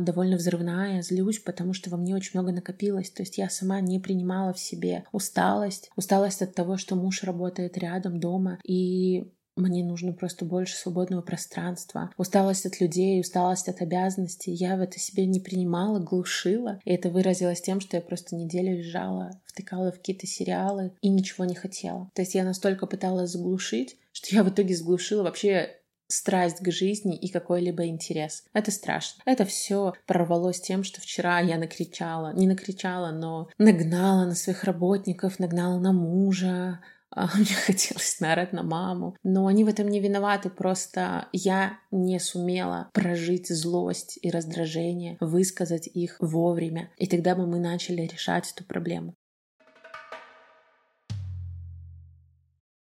довольно 0.00 0.36
взрывная, 0.36 1.02
злюсь, 1.02 1.38
потому 1.38 1.72
что 1.72 1.90
во 1.90 1.96
мне 1.96 2.14
очень 2.14 2.38
много 2.38 2.52
накопилось. 2.52 3.10
То 3.10 3.22
есть 3.22 3.38
я 3.38 3.48
сама 3.48 3.80
не 3.80 3.98
принимала 3.98 4.52
в 4.52 4.58
себе 4.58 5.04
усталость, 5.12 5.90
усталость 5.96 6.42
от 6.42 6.54
того, 6.54 6.76
что 6.76 6.96
муж 6.96 7.22
работает 7.22 7.78
рядом 7.78 8.20
дома, 8.20 8.58
и 8.64 9.30
мне 9.56 9.84
нужно 9.84 10.12
просто 10.12 10.44
больше 10.44 10.76
свободного 10.76 11.22
пространства. 11.22 12.10
Усталость 12.16 12.66
от 12.66 12.80
людей, 12.80 13.20
усталость 13.20 13.68
от 13.68 13.80
обязанностей. 13.82 14.52
Я 14.52 14.76
в 14.76 14.80
это 14.80 14.98
себе 14.98 15.26
не 15.26 15.38
принимала, 15.38 16.00
глушила. 16.00 16.80
И 16.84 16.92
это 16.92 17.08
выразилось 17.08 17.60
тем, 17.60 17.80
что 17.80 17.96
я 17.96 18.00
просто 18.00 18.34
неделю 18.34 18.76
лежала, 18.76 19.30
втыкала 19.44 19.92
в 19.92 19.98
какие-то 19.98 20.26
сериалы 20.26 20.92
и 21.02 21.08
ничего 21.08 21.44
не 21.44 21.54
хотела. 21.54 22.10
То 22.14 22.22
есть 22.22 22.34
я 22.34 22.42
настолько 22.42 22.86
пыталась 22.86 23.30
заглушить, 23.30 23.96
что 24.12 24.34
я 24.34 24.42
в 24.42 24.48
итоге 24.48 24.74
сглушила 24.74 25.22
вообще 25.22 25.70
страсть 26.08 26.58
к 26.58 26.70
жизни 26.70 27.16
и 27.16 27.28
какой-либо 27.28 27.86
интерес. 27.86 28.44
Это 28.52 28.70
страшно. 28.70 29.22
Это 29.26 29.44
все 29.44 29.94
прорвалось 30.06 30.60
тем, 30.60 30.84
что 30.84 31.00
вчера 31.00 31.40
я 31.40 31.58
накричала, 31.58 32.32
не 32.34 32.46
накричала, 32.46 33.10
но 33.10 33.48
нагнала 33.58 34.24
на 34.24 34.34
своих 34.34 34.64
работников, 34.64 35.38
нагнала 35.38 35.78
на 35.78 35.92
мужа, 35.92 36.80
а, 37.14 37.28
мне 37.36 37.46
хотелось 37.46 38.20
наорать 38.20 38.52
на 38.52 38.62
маму. 38.62 39.16
Но 39.22 39.46
они 39.46 39.64
в 39.64 39.68
этом 39.68 39.88
не 39.88 40.00
виноваты, 40.00 40.50
просто 40.50 41.28
я 41.32 41.78
не 41.90 42.18
сумела 42.18 42.90
прожить 42.92 43.48
злость 43.48 44.18
и 44.20 44.30
раздражение, 44.30 45.16
высказать 45.20 45.86
их 45.86 46.16
вовремя. 46.20 46.90
И 46.98 47.06
тогда 47.06 47.34
бы 47.34 47.46
мы 47.46 47.58
начали 47.58 48.02
решать 48.02 48.52
эту 48.52 48.64
проблему. 48.64 49.14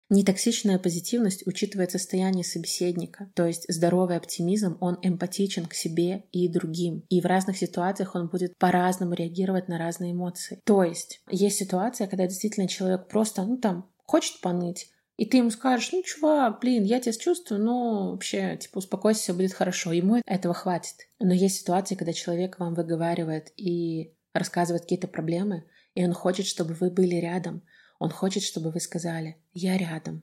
Нетоксичная 0.09 0.79
позитивность 0.79 1.47
учитывает 1.47 1.91
состояние 1.91 2.45
собеседника, 2.45 3.29
то 3.35 3.45
есть 3.45 3.65
здоровый 3.69 4.17
оптимизм, 4.17 4.79
он 4.81 4.99
эмпатичен 5.03 5.67
к 5.67 5.75
себе 5.75 6.25
и 6.31 6.49
другим, 6.49 7.05
и 7.09 7.21
в 7.21 7.27
разных 7.27 7.57
ситуациях 7.57 8.15
он 8.15 8.29
будет 8.29 8.57
по-разному 8.57 9.15
реагировать 9.15 9.69
на 9.69 9.79
разные 9.79 10.13
эмоции. 10.13 10.61
То 10.65 10.85
есть 10.85 11.23
есть 11.29 11.59
ситуация, 11.59 12.07
когда 12.07 12.27
действительно 12.27 12.69
человек 12.69 13.09
просто, 13.09 13.43
ну 13.43 13.57
там, 13.57 13.91
хочет 14.05 14.41
поныть, 14.41 14.93
и 15.17 15.25
ты 15.25 15.39
ему 15.39 15.51
скажешь, 15.51 15.91
ну, 15.93 16.03
чувак, 16.03 16.61
блин, 16.61 16.85
я 16.85 17.01
тебя 17.01 17.13
чувствую, 17.13 17.63
но 17.63 18.11
вообще, 18.13 18.57
типа, 18.59 18.79
успокойся, 18.79 19.21
все 19.21 19.33
будет 19.33 19.55
хорошо. 19.55 19.93
Ему 19.93 20.21
этого 20.27 20.53
хватит. 20.53 21.09
Но 21.19 21.33
есть 21.33 21.61
ситуации, 21.61 21.95
когда 21.95 22.13
человек 22.13 22.59
вам 22.59 22.75
выговаривает 22.75 23.51
и 23.57 24.15
рассказывает 24.35 24.83
какие-то 24.83 25.09
проблемы, 25.09 25.65
и 25.95 26.05
он 26.05 26.13
хочет, 26.13 26.47
чтобы 26.47 26.75
вы 26.75 26.91
были 26.91 27.15
рядом, 27.15 27.63
он 27.99 28.11
хочет, 28.11 28.43
чтобы 28.43 28.71
вы 28.71 28.81
сказали 28.81 29.37
«Я 29.53 29.77
рядом, 29.77 30.23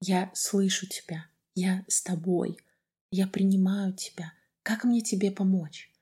я 0.00 0.30
слышу 0.34 0.86
тебя, 0.86 1.26
я 1.54 1.84
с 1.88 2.02
тобой, 2.02 2.58
я 3.10 3.26
принимаю 3.26 3.92
тебя, 3.94 4.32
как 4.62 4.84
мне 4.84 5.00
тебе 5.00 5.30
помочь?» 5.30 5.92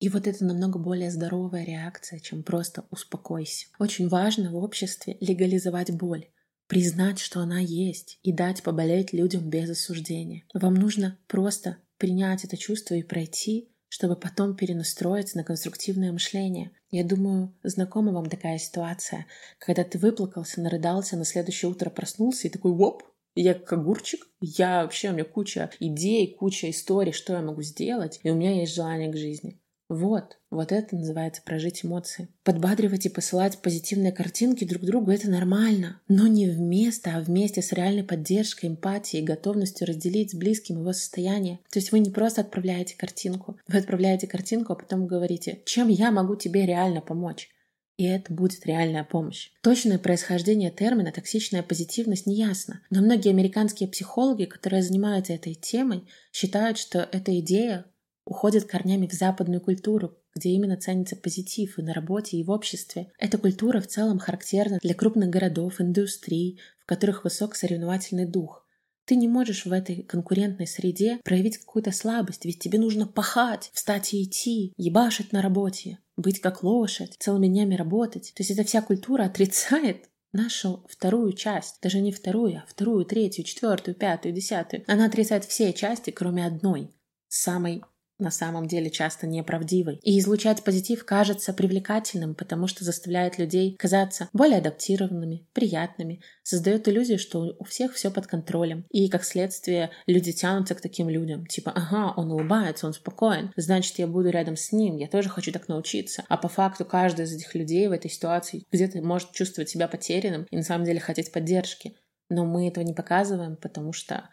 И 0.00 0.08
вот 0.08 0.26
это 0.26 0.44
намного 0.44 0.78
более 0.78 1.10
здоровая 1.10 1.64
реакция, 1.64 2.20
чем 2.20 2.42
просто 2.42 2.86
«успокойся». 2.90 3.66
Очень 3.78 4.08
важно 4.08 4.52
в 4.52 4.56
обществе 4.56 5.16
легализовать 5.20 5.90
боль, 5.90 6.28
признать, 6.68 7.18
что 7.18 7.40
она 7.40 7.58
есть, 7.58 8.18
и 8.22 8.32
дать 8.32 8.62
поболеть 8.62 9.12
людям 9.12 9.48
без 9.50 9.70
осуждения. 9.70 10.44
Вам 10.54 10.74
нужно 10.74 11.18
просто 11.26 11.78
принять 11.96 12.44
это 12.44 12.56
чувство 12.56 12.94
и 12.94 13.02
пройти 13.02 13.72
чтобы 13.88 14.16
потом 14.16 14.54
перенастроиться 14.54 15.36
на 15.36 15.44
конструктивное 15.44 16.12
мышление. 16.12 16.72
Я 16.90 17.04
думаю, 17.04 17.54
знакома 17.62 18.12
вам 18.12 18.30
такая 18.30 18.58
ситуация, 18.58 19.26
когда 19.58 19.84
ты 19.84 19.98
выплакался, 19.98 20.62
нарыдался, 20.62 21.16
на 21.16 21.24
следующее 21.24 21.70
утро 21.70 21.90
проснулся 21.90 22.48
и 22.48 22.50
такой 22.50 22.72
«Воп!» 22.72 23.02
Я 23.34 23.54
как 23.54 23.74
огурчик, 23.74 24.26
я 24.40 24.82
вообще, 24.82 25.10
у 25.10 25.12
меня 25.12 25.24
куча 25.24 25.70
идей, 25.78 26.34
куча 26.34 26.70
историй, 26.70 27.12
что 27.12 27.34
я 27.34 27.42
могу 27.42 27.62
сделать, 27.62 28.18
и 28.24 28.30
у 28.30 28.34
меня 28.34 28.58
есть 28.58 28.74
желание 28.74 29.12
к 29.12 29.16
жизни. 29.16 29.60
Вот, 29.88 30.36
вот 30.50 30.70
это 30.70 30.96
называется 30.96 31.40
прожить 31.42 31.82
эмоции. 31.82 32.28
Подбадривать 32.44 33.06
и 33.06 33.08
посылать 33.08 33.58
позитивные 33.58 34.12
картинки 34.12 34.66
друг 34.66 34.82
другу— 34.82 35.10
это 35.12 35.30
нормально. 35.30 36.00
Но 36.08 36.26
не 36.26 36.46
вместо, 36.46 37.16
а 37.16 37.20
вместе 37.20 37.62
с 37.62 37.72
реальной 37.72 38.04
поддержкой, 38.04 38.66
эмпатией, 38.66 39.24
готовностью 39.24 39.86
разделить 39.86 40.32
с 40.32 40.34
близким 40.34 40.80
его 40.80 40.92
состояние. 40.92 41.60
То 41.70 41.78
есть 41.78 41.90
вы 41.90 42.00
не 42.00 42.10
просто 42.10 42.42
отправляете 42.42 42.96
картинку. 42.98 43.58
Вы 43.66 43.78
отправляете 43.78 44.26
картинку, 44.26 44.74
а 44.74 44.76
потом 44.76 45.06
говорите, 45.06 45.62
чем 45.64 45.88
я 45.88 46.10
могу 46.10 46.36
тебе 46.36 46.66
реально 46.66 47.00
помочь? 47.00 47.48
И 47.96 48.04
это 48.04 48.32
будет 48.32 48.66
реальная 48.66 49.04
помощь. 49.04 49.50
Точное 49.62 49.98
происхождение 49.98 50.70
термина 50.70 51.10
«токсичная 51.10 51.64
позитивность» 51.64 52.26
не 52.26 52.36
ясно, 52.36 52.80
но 52.90 53.00
многие 53.00 53.30
американские 53.30 53.88
психологи, 53.88 54.44
которые 54.44 54.84
занимаются 54.84 55.32
этой 55.32 55.54
темой, 55.54 56.04
считают, 56.32 56.78
что 56.78 57.08
эта 57.10 57.36
идея 57.40 57.86
уходит 58.28 58.66
корнями 58.66 59.06
в 59.06 59.12
западную 59.12 59.60
культуру, 59.60 60.16
где 60.34 60.50
именно 60.50 60.76
ценится 60.76 61.16
позитив 61.16 61.78
и 61.78 61.82
на 61.82 61.94
работе, 61.94 62.36
и 62.36 62.44
в 62.44 62.50
обществе. 62.50 63.10
Эта 63.18 63.38
культура 63.38 63.80
в 63.80 63.86
целом 63.86 64.18
характерна 64.18 64.78
для 64.82 64.94
крупных 64.94 65.30
городов, 65.30 65.80
индустрий, 65.80 66.60
в 66.78 66.86
которых 66.86 67.24
высок 67.24 67.56
соревновательный 67.56 68.26
дух. 68.26 68.66
Ты 69.06 69.16
не 69.16 69.26
можешь 69.26 69.64
в 69.64 69.72
этой 69.72 70.02
конкурентной 70.02 70.66
среде 70.66 71.18
проявить 71.24 71.56
какую-то 71.56 71.90
слабость, 71.92 72.44
ведь 72.44 72.58
тебе 72.58 72.78
нужно 72.78 73.06
пахать, 73.06 73.70
встать 73.72 74.12
и 74.12 74.22
идти, 74.22 74.74
ебашить 74.76 75.32
на 75.32 75.40
работе, 75.40 75.98
быть 76.18 76.42
как 76.42 76.62
лошадь, 76.62 77.16
целыми 77.18 77.46
днями 77.46 77.74
работать. 77.74 78.34
То 78.36 78.42
есть 78.42 78.50
эта 78.50 78.64
вся 78.64 78.82
культура 78.82 79.24
отрицает 79.24 80.04
нашу 80.32 80.84
вторую 80.90 81.32
часть, 81.32 81.80
даже 81.80 82.00
не 82.00 82.12
вторую, 82.12 82.58
а 82.58 82.66
вторую, 82.68 83.06
третью, 83.06 83.44
четвертую, 83.44 83.94
пятую, 83.94 84.34
десятую. 84.34 84.84
Она 84.86 85.06
отрицает 85.06 85.46
все 85.46 85.72
части, 85.72 86.10
кроме 86.10 86.44
одной, 86.44 86.94
самой 87.28 87.82
на 88.18 88.30
самом 88.30 88.66
деле 88.66 88.90
часто 88.90 89.26
неправдивой. 89.26 90.00
И 90.02 90.18
излучать 90.18 90.64
позитив 90.64 91.04
кажется 91.04 91.52
привлекательным, 91.52 92.34
потому 92.34 92.66
что 92.66 92.84
заставляет 92.84 93.38
людей 93.38 93.76
казаться 93.76 94.28
более 94.32 94.58
адаптированными, 94.58 95.46
приятными, 95.52 96.20
создает 96.42 96.88
иллюзию, 96.88 97.18
что 97.18 97.56
у 97.58 97.64
всех 97.64 97.94
все 97.94 98.10
под 98.10 98.26
контролем. 98.26 98.84
И, 98.90 99.08
как 99.08 99.24
следствие, 99.24 99.90
люди 100.06 100.32
тянутся 100.32 100.74
к 100.74 100.80
таким 100.80 101.08
людям. 101.08 101.46
Типа, 101.46 101.72
ага, 101.74 102.12
он 102.16 102.32
улыбается, 102.32 102.86
он 102.86 102.92
спокоен, 102.92 103.52
значит, 103.56 103.98
я 103.98 104.06
буду 104.06 104.30
рядом 104.30 104.56
с 104.56 104.72
ним, 104.72 104.96
я 104.96 105.08
тоже 105.08 105.28
хочу 105.28 105.52
так 105.52 105.68
научиться. 105.68 106.24
А 106.28 106.36
по 106.36 106.48
факту 106.48 106.84
каждый 106.84 107.24
из 107.24 107.32
этих 107.32 107.54
людей 107.54 107.86
в 107.88 107.92
этой 107.92 108.10
ситуации 108.10 108.64
где-то 108.72 109.00
может 109.02 109.32
чувствовать 109.32 109.70
себя 109.70 109.88
потерянным 109.88 110.46
и 110.50 110.56
на 110.56 110.62
самом 110.62 110.84
деле 110.84 111.00
хотеть 111.00 111.32
поддержки. 111.32 111.96
Но 112.30 112.44
мы 112.44 112.68
этого 112.68 112.84
не 112.84 112.94
показываем, 112.94 113.56
потому 113.56 113.92
что 113.92 114.28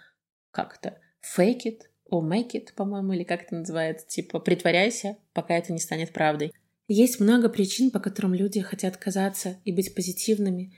как-то 0.52 0.98
fake 1.38 1.66
it 1.66 1.80
or 2.10 2.22
make 2.22 2.52
it, 2.54 2.74
по-моему, 2.76 3.14
или 3.14 3.24
как 3.24 3.44
это 3.44 3.56
называется, 3.56 4.08
типа 4.08 4.40
притворяйся, 4.40 5.18
пока 5.34 5.56
это 5.58 5.74
не 5.74 5.80
станет 5.80 6.14
правдой. 6.14 6.54
Есть 6.88 7.20
много 7.20 7.50
причин, 7.50 7.90
по 7.90 8.00
которым 8.00 8.34
люди 8.34 8.62
хотят 8.62 8.98
казаться 8.98 9.58
и 9.66 9.72
быть 9.72 9.96
позитивными, 9.96 10.74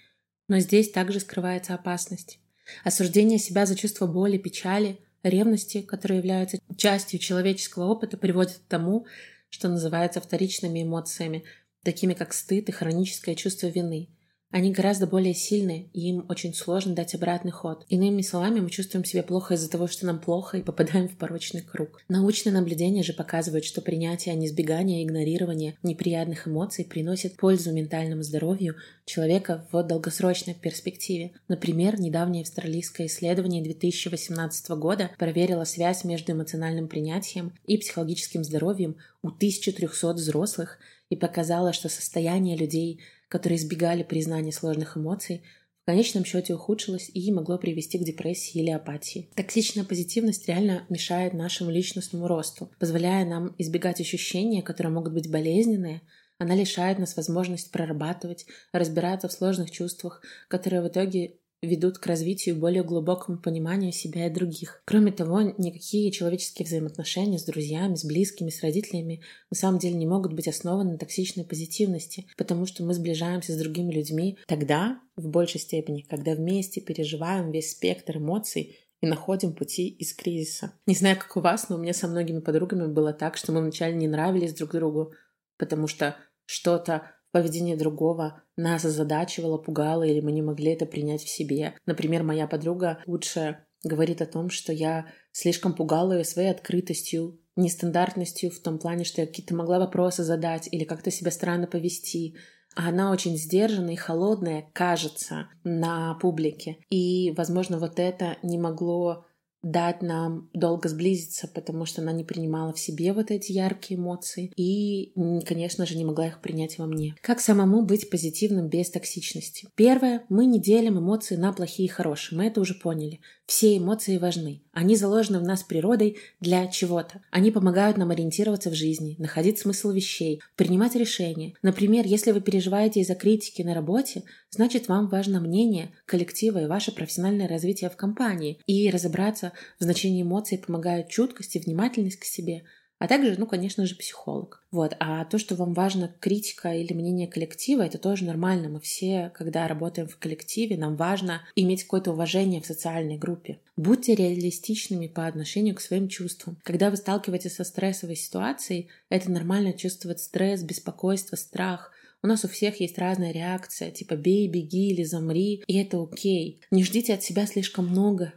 но 0.48 0.60
здесь 0.60 0.92
также 0.92 1.20
скрывается 1.20 1.74
опасность. 1.74 2.40
Осуждение 2.84 3.40
себя 3.40 3.66
за 3.66 3.76
чувство 3.76 4.08
боли, 4.08 4.38
печали, 4.38 5.00
ревности, 5.24 5.82
которые 5.82 6.20
являются 6.20 6.60
частью 6.78 7.20
человеческого 7.20 7.86
опыта, 7.86 8.18
приводит 8.18 8.58
к 8.58 8.70
тому, 8.70 9.06
что 9.50 9.68
называется 9.68 10.22
вторичными 10.22 10.84
эмоциями, 10.84 11.44
такими 11.84 12.14
как 12.14 12.34
стыд 12.34 12.70
и 12.70 12.72
хроническое 12.72 13.36
чувство 13.36 13.68
вины. 13.68 14.10
Они 14.50 14.72
гораздо 14.72 15.08
более 15.08 15.34
сильные, 15.34 15.90
и 15.94 16.08
им 16.10 16.26
очень 16.30 16.54
сложно 16.54 16.96
дать 16.96 17.14
обратный 17.14 17.52
ход. 17.52 17.86
Иными 17.90 18.22
словами, 18.22 18.62
мы 18.62 18.70
чувствуем 18.70 19.04
себя 19.04 19.22
плохо 19.22 19.56
из-за 19.56 19.70
того, 19.70 19.88
что 19.88 20.06
нам 20.06 20.20
плохо, 20.20 20.58
и 20.58 20.62
попадаем 20.62 21.10
в 21.10 21.18
порочный 21.18 21.62
круг. 21.62 22.02
Научные 22.08 22.54
наблюдения 22.54 23.04
же 23.04 23.12
показывают, 23.12 23.66
что 23.66 23.82
принятие, 23.82 24.34
а 24.34 24.38
не 24.38 24.48
избегание 24.48 25.04
игнорирование 25.04 25.76
неприятных 25.84 26.48
эмоций 26.48 26.86
приносит 26.86 27.36
пользу 27.36 27.74
ментальному 27.74 28.24
здоровью 28.24 28.76
человека 29.06 29.68
в 29.72 29.84
долгосрочной 29.84 30.54
перспективе. 30.54 31.32
Например, 31.50 32.00
недавнее 32.00 32.44
австралийское 32.44 33.08
исследование 33.08 33.62
2018 33.62 34.70
года 34.72 35.12
проверило 35.18 35.66
связь 35.66 36.06
между 36.06 36.32
эмоциональным 36.32 36.88
принятием 36.88 37.52
и 37.66 37.78
психологическим 37.78 38.46
здоровьем 38.46 38.96
у 39.22 39.28
1300 39.28 40.14
взрослых 40.14 40.80
и 41.10 41.16
показало, 41.18 41.74
что 41.74 41.90
состояние 41.90 42.56
людей– 42.56 43.02
которые 43.28 43.58
избегали 43.58 44.04
признания 44.04 44.52
сложных 44.52 44.98
эмоций, 44.98 45.44
в 45.84 45.86
конечном 45.86 46.26
счете 46.26 46.54
ухудшилось 46.54 47.10
и 47.14 47.32
могло 47.32 47.58
привести 47.58 47.98
к 47.98 48.04
депрессии 48.04 48.60
или 48.60 48.70
апатии. 48.72 49.30
Токсичная 49.36 49.86
позитивность 49.86 50.48
реально 50.48 50.86
мешает 50.90 51.34
нашему 51.34 51.72
личностному 51.72 52.28
росту, 52.28 52.72
позволяя 52.78 53.26
нам 53.26 53.56
избегать 53.58 54.02
ощущения, 54.02 54.62
которые 54.62 54.92
могут 54.92 55.14
быть 55.14 55.32
болезненные, 55.32 56.02
она 56.40 56.56
лишает 56.56 57.00
нас 57.00 57.16
возможности 57.16 57.72
прорабатывать, 57.72 58.46
разбираться 58.72 59.28
в 59.28 59.32
сложных 59.32 59.72
чувствах, 59.72 60.22
которые 60.50 60.82
в 60.82 60.88
итоге 60.88 61.38
ведут 61.62 61.98
к 61.98 62.06
развитию 62.06 62.56
более 62.56 62.84
глубокому 62.84 63.40
пониманию 63.40 63.92
себя 63.92 64.28
и 64.28 64.34
других. 64.34 64.82
Кроме 64.86 65.12
того, 65.12 65.42
никакие 65.42 66.12
человеческие 66.12 66.66
взаимоотношения 66.66 67.40
с 67.40 67.46
друзьями, 67.46 67.96
с 67.96 68.06
близкими, 68.06 68.50
с 68.50 68.62
родителями 68.62 69.22
на 69.50 69.58
самом 69.58 69.80
деле 69.80 69.96
не 69.96 70.06
могут 70.06 70.34
быть 70.34 70.48
основаны 70.48 70.92
на 70.92 70.98
токсичной 70.98 71.46
позитивности, 71.46 72.28
потому 72.38 72.66
что 72.66 72.84
мы 72.84 72.94
сближаемся 72.94 73.54
с 73.54 73.58
другими 73.58 73.94
людьми 73.94 74.38
тогда, 74.48 75.00
в 75.16 75.28
большей 75.28 75.60
степени, 75.60 76.02
когда 76.02 76.36
вместе 76.36 76.80
переживаем 76.80 77.52
весь 77.52 77.72
спектр 77.72 78.18
эмоций, 78.18 78.78
и 79.02 79.06
находим 79.06 79.54
пути 79.54 79.88
из 79.90 80.14
кризиса. 80.14 80.74
Не 80.86 80.96
знаю, 80.96 81.18
как 81.18 81.38
у 81.38 81.42
вас, 81.42 81.70
но 81.70 81.76
у 81.76 81.80
меня 81.80 81.94
со 81.94 82.08
многими 82.08 82.40
подругами 82.40 82.88
было 82.88 83.14
так, 83.14 83.38
что 83.38 83.52
мы 83.52 83.62
вначале 83.62 83.96
не 83.96 84.08
нравились 84.08 84.54
друг 84.54 84.72
другу, 84.72 85.14
потому 85.58 85.88
что 85.88 86.16
что-то 86.46 87.12
поведение 87.38 87.78
другого 87.78 88.42
нас 88.56 88.84
озадачивало, 88.84 89.58
пугало, 89.58 90.04
или 90.04 90.22
мы 90.22 90.32
не 90.32 90.42
могли 90.42 90.72
это 90.72 90.88
принять 90.88 91.24
в 91.24 91.30
себе. 91.30 91.76
Например, 91.86 92.24
моя 92.24 92.48
подруга 92.48 92.98
лучше 93.06 93.60
говорит 93.84 94.24
о 94.24 94.26
том, 94.26 94.50
что 94.50 94.74
я 94.74 95.06
слишком 95.32 95.74
пугала 95.76 96.14
ее 96.14 96.26
своей 96.26 96.50
открытостью, 96.50 97.40
нестандартностью 97.56 98.50
в 98.50 98.60
том 98.60 98.80
плане, 98.80 99.04
что 99.04 99.22
я 99.22 99.28
какие-то 99.28 99.56
могла 99.56 99.78
вопросы 99.78 100.24
задать 100.24 100.68
или 100.72 100.84
как-то 100.84 101.12
себя 101.12 101.30
странно 101.30 101.68
повести. 101.68 102.36
А 102.76 102.90
она 102.90 103.12
очень 103.12 103.38
сдержанная 103.38 103.94
и 103.94 103.98
холодная, 103.98 104.70
кажется, 104.74 105.50
на 105.64 106.16
публике. 106.16 106.78
И, 106.90 107.34
возможно, 107.38 107.78
вот 107.78 108.00
это 108.00 108.38
не 108.42 108.58
могло 108.58 109.27
дать 109.72 110.02
нам 110.02 110.50
долго 110.54 110.88
сблизиться, 110.90 111.48
потому 111.48 111.86
что 111.86 112.02
она 112.02 112.12
не 112.12 112.24
принимала 112.24 112.74
в 112.74 112.80
себе 112.80 113.14
вот 113.14 113.32
эти 113.32 113.52
яркие 113.52 114.00
эмоции 114.00 114.52
и, 114.56 115.12
конечно 115.46 115.86
же, 115.86 115.98
не 115.98 116.06
могла 116.06 116.28
их 116.28 116.42
принять 116.42 116.78
во 116.78 116.86
мне. 116.86 117.16
Как 117.22 117.40
самому 117.40 117.84
быть 117.84 118.10
позитивным 118.10 118.70
без 118.70 118.90
токсичности? 118.90 119.68
Первое, 119.76 120.24
мы 120.30 120.46
не 120.46 120.60
делим 120.60 121.00
эмоции 121.00 121.36
на 121.36 121.52
плохие 121.52 121.88
и 121.88 121.92
хорошие, 121.92 122.38
мы 122.38 122.46
это 122.46 122.62
уже 122.62 122.76
поняли. 122.76 123.20
Все 123.46 123.78
эмоции 123.78 124.18
важны. 124.18 124.62
Они 124.74 124.98
заложены 124.98 125.40
в 125.40 125.44
нас 125.44 125.64
природой 125.64 126.18
для 126.42 126.68
чего-то. 126.68 127.22
Они 127.32 127.50
помогают 127.50 127.96
нам 127.96 128.12
ориентироваться 128.12 128.70
в 128.70 128.74
жизни, 128.74 129.16
находить 129.20 129.58
смысл 129.58 129.92
вещей, 129.92 130.42
принимать 130.58 130.96
решения. 130.96 131.54
Например, 131.62 132.06
если 132.06 132.32
вы 132.32 132.42
переживаете 132.42 133.00
из-за 133.00 133.16
критики 133.16 133.62
на 133.62 133.74
работе, 133.74 134.24
значит 134.50 134.90
вам 134.90 135.08
важно 135.08 135.40
мнение 135.40 135.92
коллектива 136.06 136.64
и 136.64 136.68
ваше 136.68 136.92
профессиональное 136.92 137.48
развитие 137.48 137.90
в 137.90 137.96
компании. 137.96 138.60
И 138.66 138.90
разобраться 138.90 139.54
в 139.80 139.84
значении 139.84 140.22
эмоций 140.22 140.58
помогают 140.58 141.10
чуткость 141.10 141.56
и 141.56 141.60
внимательность 141.60 142.20
к 142.20 142.26
себе– 142.26 142.64
а 143.00 143.08
также, 143.08 143.36
ну, 143.38 143.46
конечно 143.46 143.86
же, 143.86 143.96
психолог. 143.96 144.64
Вот. 144.72 144.96
А 145.00 145.24
то, 145.26 145.38
что 145.38 145.56
вам 145.56 145.74
важно 145.74 146.14
критика 146.20 146.74
или 146.74 146.94
мнение 146.94 147.28
коллектива, 147.28 147.84
это 147.84 148.00
тоже 148.00 148.26
нормально. 148.26 148.70
Мы 148.70 148.80
все, 148.80 149.32
когда 149.36 149.68
работаем 149.68 150.08
в 150.08 150.18
коллективе, 150.18 150.78
нам 150.78 150.96
важно 150.96 151.44
иметь 151.56 151.84
какое-то 151.84 152.12
уважение 152.12 152.60
в 152.62 152.66
социальной 152.66 153.18
группе. 153.18 153.60
Будьте 153.76 154.16
реалистичными 154.16 155.08
по 155.08 155.28
отношению 155.28 155.76
к 155.76 155.82
своим 155.82 156.08
чувствам. 156.08 156.58
Когда 156.64 156.90
вы 156.90 156.98
сталкиваетесь 156.98 157.56
со 157.56 157.64
стрессовой 157.64 158.16
ситуацией, 158.16 158.90
это 159.10 159.30
нормально 159.30 159.74
чувствовать 159.74 160.20
стресс, 160.20 160.64
беспокойство, 160.64 161.36
страх. 161.36 161.92
У 162.24 162.28
нас 162.28 162.44
у 162.46 162.48
всех 162.48 162.80
есть 162.82 162.98
разная 162.98 163.32
реакция, 163.32 163.92
типа 163.92 164.16
бей, 164.16 164.48
беги 164.48 164.90
или 164.90 165.04
замри, 165.04 165.64
и 165.68 165.78
это 165.78 166.02
окей. 166.02 166.62
Не 166.72 166.84
ждите 166.84 167.14
от 167.14 167.22
себя 167.22 167.46
слишком 167.46 167.88
много, 167.88 168.34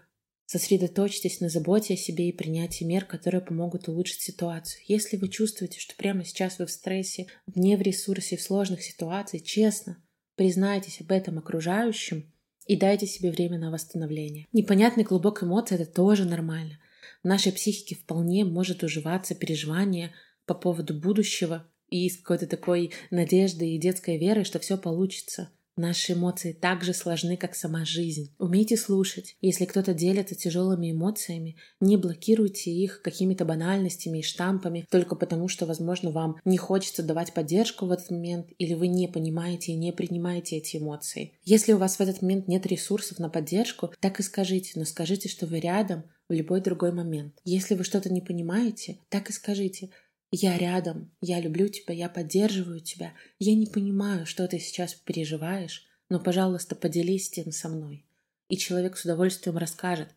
Сосредоточьтесь 0.52 1.38
на 1.38 1.48
заботе 1.48 1.94
о 1.94 1.96
себе 1.96 2.28
и 2.28 2.32
принятии 2.32 2.82
мер, 2.82 3.04
которые 3.04 3.40
помогут 3.40 3.86
улучшить 3.86 4.20
ситуацию. 4.20 4.82
Если 4.88 5.16
вы 5.16 5.28
чувствуете, 5.28 5.78
что 5.78 5.94
прямо 5.94 6.24
сейчас 6.24 6.58
вы 6.58 6.66
в 6.66 6.72
стрессе, 6.72 7.28
не 7.54 7.76
в 7.76 7.82
ресурсе, 7.82 8.36
в 8.36 8.42
сложных 8.42 8.82
ситуациях, 8.82 9.44
честно 9.44 10.02
признайтесь 10.34 11.00
об 11.00 11.12
этом 11.12 11.38
окружающим 11.38 12.32
и 12.66 12.74
дайте 12.74 13.06
себе 13.06 13.30
время 13.30 13.60
на 13.60 13.70
восстановление. 13.70 14.48
Непонятный 14.52 15.04
клубок 15.04 15.44
эмоций– 15.44 15.76
это 15.80 15.86
тоже 15.86 16.24
нормально. 16.24 16.80
В 17.22 17.28
нашей 17.28 17.52
психике 17.52 17.94
вполне 17.94 18.44
может 18.44 18.82
уживаться 18.82 19.36
переживание 19.36 20.12
по 20.46 20.54
поводу 20.54 20.94
будущего 20.94 21.64
и 21.90 22.10
с 22.10 22.16
какой-то 22.16 22.48
такой 22.48 22.90
надеждой 23.12 23.76
и 23.76 23.78
детской 23.78 24.18
верой, 24.18 24.42
что 24.42 24.58
все 24.58 24.76
получится– 24.76 25.52
Наши 25.80 26.12
эмоции 26.12 26.52
так 26.52 26.84
же 26.84 26.92
сложны, 26.92 27.38
как 27.38 27.54
сама 27.54 27.86
жизнь. 27.86 28.34
Умейте 28.38 28.76
слушать. 28.76 29.36
Если 29.40 29.64
кто-то 29.64 29.94
делится 29.94 30.34
тяжелыми 30.34 30.92
эмоциями, 30.92 31.56
не 31.80 31.96
блокируйте 31.96 32.70
их 32.70 33.00
какими-то 33.00 33.46
банальностями 33.46 34.18
и 34.18 34.22
штампами 34.22 34.86
только 34.90 35.16
потому, 35.16 35.48
что, 35.48 35.64
возможно, 35.64 36.10
вам 36.10 36.36
не 36.44 36.58
хочется 36.58 37.02
давать 37.02 37.32
поддержку 37.32 37.86
в 37.86 37.92
этот 37.92 38.10
момент 38.10 38.48
или 38.58 38.74
вы 38.74 38.88
не 38.88 39.08
понимаете 39.08 39.72
и 39.72 39.76
не 39.76 39.90
принимаете 39.90 40.58
эти 40.58 40.76
эмоции. 40.76 41.32
Если 41.44 41.72
у 41.72 41.78
вас 41.78 41.96
в 41.96 42.00
этот 42.00 42.20
момент 42.20 42.46
нет 42.46 42.66
ресурсов 42.66 43.18
на 43.18 43.30
поддержку, 43.30 43.90
так 44.00 44.20
и 44.20 44.22
скажите, 44.22 44.72
но 44.74 44.84
скажите, 44.84 45.30
что 45.30 45.46
вы 45.46 45.60
рядом 45.60 46.02
в 46.28 46.34
любой 46.34 46.60
другой 46.60 46.92
момент. 46.92 47.32
Если 47.46 47.74
вы 47.74 47.84
что-то 47.84 48.12
не 48.12 48.20
понимаете, 48.20 48.98
так 49.08 49.30
и 49.30 49.32
скажите– 49.32 49.88
я 50.30 50.56
рядом, 50.56 51.10
я 51.20 51.40
люблю 51.40 51.68
тебя, 51.68 51.94
я 51.94 52.08
поддерживаю 52.08 52.80
тебя. 52.80 53.14
Я 53.38 53.54
не 53.54 53.66
понимаю, 53.66 54.26
что 54.26 54.46
ты 54.46 54.58
сейчас 54.58 54.94
переживаешь, 54.94 55.86
но, 56.08 56.20
пожалуйста, 56.20 56.76
поделись 56.76 57.30
тем 57.30 57.50
со 57.50 57.68
мной. 57.68 58.04
И 58.48 58.56
человек 58.56 58.96
с 58.96 59.04
удовольствием 59.04 59.58
расскажет 59.58 60.08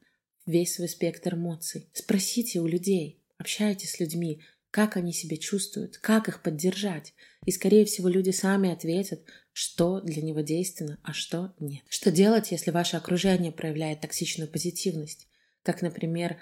весь 0.45 0.75
свой 0.75 0.89
спектр 0.89 1.35
эмоций. 1.35 1.89
Спросите 1.93 2.59
у 2.59 2.67
людей, 2.67 3.23
общайтесь 3.37 3.91
с 3.91 3.99
людьми, 3.99 4.41
как 4.71 4.97
они 4.97 5.13
себя 5.13 5.37
чувствуют, 5.37 5.97
как 5.97 6.27
их 6.27 6.41
поддержать. 6.41 7.13
И, 7.45 7.51
скорее 7.51 7.85
всего, 7.85 8.09
люди 8.09 8.31
сами 8.31 8.71
ответят, 8.71 9.21
что 9.51 10.01
для 10.01 10.21
него 10.21 10.41
действенно, 10.41 10.99
а 11.03 11.13
что 11.13 11.53
нет. 11.59 11.83
Что 11.89 12.11
делать, 12.11 12.51
если 12.51 12.71
ваше 12.71 12.97
окружение 12.97 13.51
проявляет 13.51 14.01
токсичную 14.01 14.49
позитивность? 14.49 15.27
Как, 15.61 15.81
например, 15.81 16.37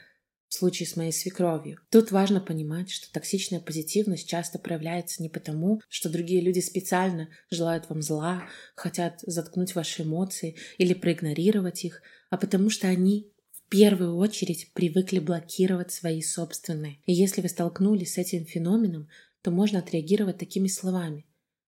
в 0.52 0.54
случае 0.54 0.86
с 0.86 0.98
моей 0.98 1.14
свекровью. 1.14 1.80
Тут 1.90 2.12
важно 2.12 2.42
понимать, 2.42 2.92
что 2.92 3.10
токсичная 3.14 3.62
позитивность 3.62 4.28
часто 4.28 4.60
проявляется 4.60 5.24
не 5.24 5.30
потому, 5.30 5.82
что 5.88 6.10
другие 6.10 6.42
люди 6.42 6.60
специально 6.60 7.30
желают 7.50 7.90
вам 7.90 8.02
зла, 8.02 8.44
хотят 8.76 9.22
заткнуть 9.22 9.76
ваши 9.76 10.04
эмоции 10.04 10.58
или 10.78 10.94
проигнорировать 10.94 11.86
их, 11.86 12.02
а 12.30 12.36
потому 12.36 12.70
что 12.70 12.90
они 12.90 13.32
в 13.50 13.70
первую 13.70 14.18
очередь 14.18 14.74
привыкли 14.74 15.20
блокировать 15.20 15.94
свои 15.94 16.22
собственные. 16.22 16.98
И 17.06 17.14
если 17.14 17.40
вы 17.40 17.48
столкнулись 17.48 18.16
с 18.16 18.18
этим 18.18 18.46
феноменом, 18.46 19.08
то 19.42 19.52
можно 19.52 19.80
отреагировать 19.80 20.38
такими 20.38 20.68
словами. 20.68 21.26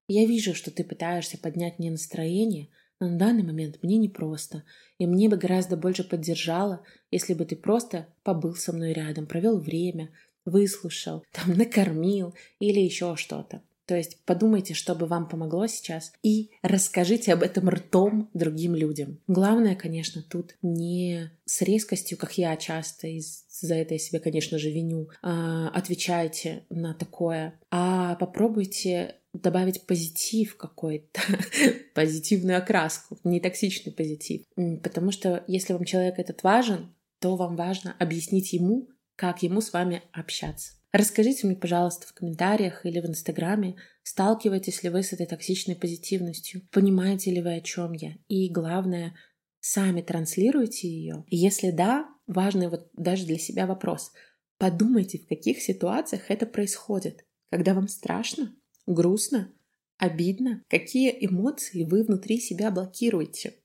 «Я 0.10 0.26
вижу, 0.26 0.54
что 0.54 0.72
ты 0.72 0.84
пытаешься 0.84 1.38
поднять 1.38 1.80
мне 1.80 1.90
настроение, 1.90 2.68
но 3.04 3.10
на 3.10 3.18
данный 3.18 3.44
момент 3.44 3.80
мне 3.82 3.98
непросто, 3.98 4.64
и 4.98 5.06
мне 5.06 5.28
бы 5.28 5.36
гораздо 5.36 5.76
больше 5.76 6.06
поддержало, 6.06 6.86
если 7.12 7.34
бы 7.34 7.44
ты 7.44 7.58
просто 7.58 8.08
побыл 8.24 8.56
со 8.56 8.72
мной 8.72 8.94
рядом, 8.94 9.28
провел 9.28 9.60
время, 9.60 10.10
выслушал, 10.46 11.26
там, 11.34 11.58
накормил 11.58 12.34
или 12.60 12.80
еще 12.80 13.18
что-то. 13.18 13.62
То 13.86 13.98
есть 13.98 14.20
подумайте, 14.24 14.74
что 14.74 14.96
бы 14.96 15.06
вам 15.06 15.28
помогло 15.28 15.68
сейчас, 15.68 16.14
и 16.24 16.52
расскажите 16.62 17.34
об 17.34 17.44
этом 17.44 17.68
ртом 17.68 18.30
другим 18.34 18.74
людям. 18.74 19.20
Главное, 19.28 19.76
конечно, 19.76 20.24
тут 20.24 20.56
не 20.62 21.30
с 21.44 21.62
резкостью, 21.62 22.18
как 22.18 22.38
я 22.38 22.56
часто, 22.56 23.08
и 23.08 23.20
за 23.20 23.76
это 23.76 23.96
я 23.96 24.00
себе, 24.00 24.22
конечно 24.22 24.58
же, 24.58 24.72
виню, 24.72 25.10
а, 25.22 25.68
отвечайте 25.68 26.64
на 26.70 26.94
такое, 26.94 27.60
а 27.70 28.16
попробуйте 28.16 29.16
добавить 29.34 29.86
позитив 29.86 30.56
какой-то, 30.58 31.22
позитивную 31.96 32.58
окраску, 32.58 33.18
не 33.24 33.40
токсичный 33.40 33.92
позитив. 33.92 34.44
Потому 34.84 35.12
что 35.12 35.44
если 35.48 35.74
вам 35.74 35.86
человек 35.86 36.20
этот 36.20 36.44
важен, 36.44 36.96
то 37.20 37.36
вам 37.36 37.56
важно 37.56 37.96
объяснить 38.00 38.54
ему, 38.54 38.90
как 39.16 39.44
ему 39.44 39.62
с 39.62 39.74
вами 39.74 40.04
общаться. 40.12 40.74
Расскажите 40.92 41.48
мне, 41.48 41.56
пожалуйста, 41.56 42.06
в 42.06 42.14
комментариях 42.14 42.86
или 42.86 43.00
в 43.00 43.06
Инстаграме, 43.06 43.76
сталкиваетесь 44.04 44.84
ли 44.84 44.90
вы 44.90 45.02
с 45.02 45.12
этой 45.12 45.26
токсичной 45.26 45.76
позитивностью, 45.76 46.62
понимаете 46.72 47.32
ли 47.32 47.42
вы, 47.42 47.56
о 47.56 47.62
чем 47.62 47.94
я, 47.94 48.14
и 48.28 48.50
главное, 48.50 49.16
сами 49.60 50.02
транслируете 50.02 50.88
ее. 50.88 51.24
Если 51.30 51.72
да, 51.72 52.08
важный 52.28 52.68
вот 52.68 52.90
даже 52.94 53.26
для 53.26 53.40
себя 53.40 53.66
вопрос. 53.66 54.12
Подумайте, 54.58 55.18
в 55.18 55.28
каких 55.28 55.62
ситуациях 55.62 56.30
это 56.30 56.46
происходит. 56.46 57.26
Когда 57.50 57.74
вам 57.74 57.88
страшно, 57.88 58.54
грустно, 58.86 59.52
обидно, 59.98 60.64
какие 60.68 61.26
эмоции 61.26 61.84
вы 61.84 62.04
внутри 62.04 62.40
себя 62.40 62.72
блокируете. 62.72 63.56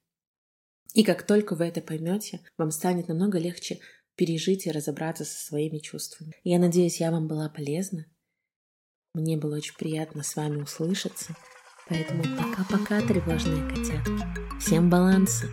И 0.95 1.05
как 1.05 1.27
только 1.27 1.55
вы 1.55 1.67
это 1.67 1.81
поймете, 1.81 2.41
вам 2.57 2.71
станет 2.71 3.09
намного 3.09 3.39
легче 3.39 3.81
пережить 4.15 4.67
и 4.67 4.71
разобраться 4.71 5.25
со 5.25 5.39
своими 5.39 5.79
чувствами. 5.79 6.35
Я 6.43 6.59
надеюсь, 6.59 7.01
я 7.01 7.11
вам 7.11 7.29
была 7.29 7.49
полезна. 7.49 8.07
Мне 9.15 9.37
было 9.37 9.57
очень 9.57 9.77
приятно 9.77 10.23
с 10.23 10.35
вами 10.37 10.63
услышаться. 10.63 11.37
Поэтому 11.89 12.23
пока-пока, 12.23 13.01
тревожные 13.01 13.67
котятки. 13.69 14.61
Всем 14.61 14.91
баланса! 14.91 15.47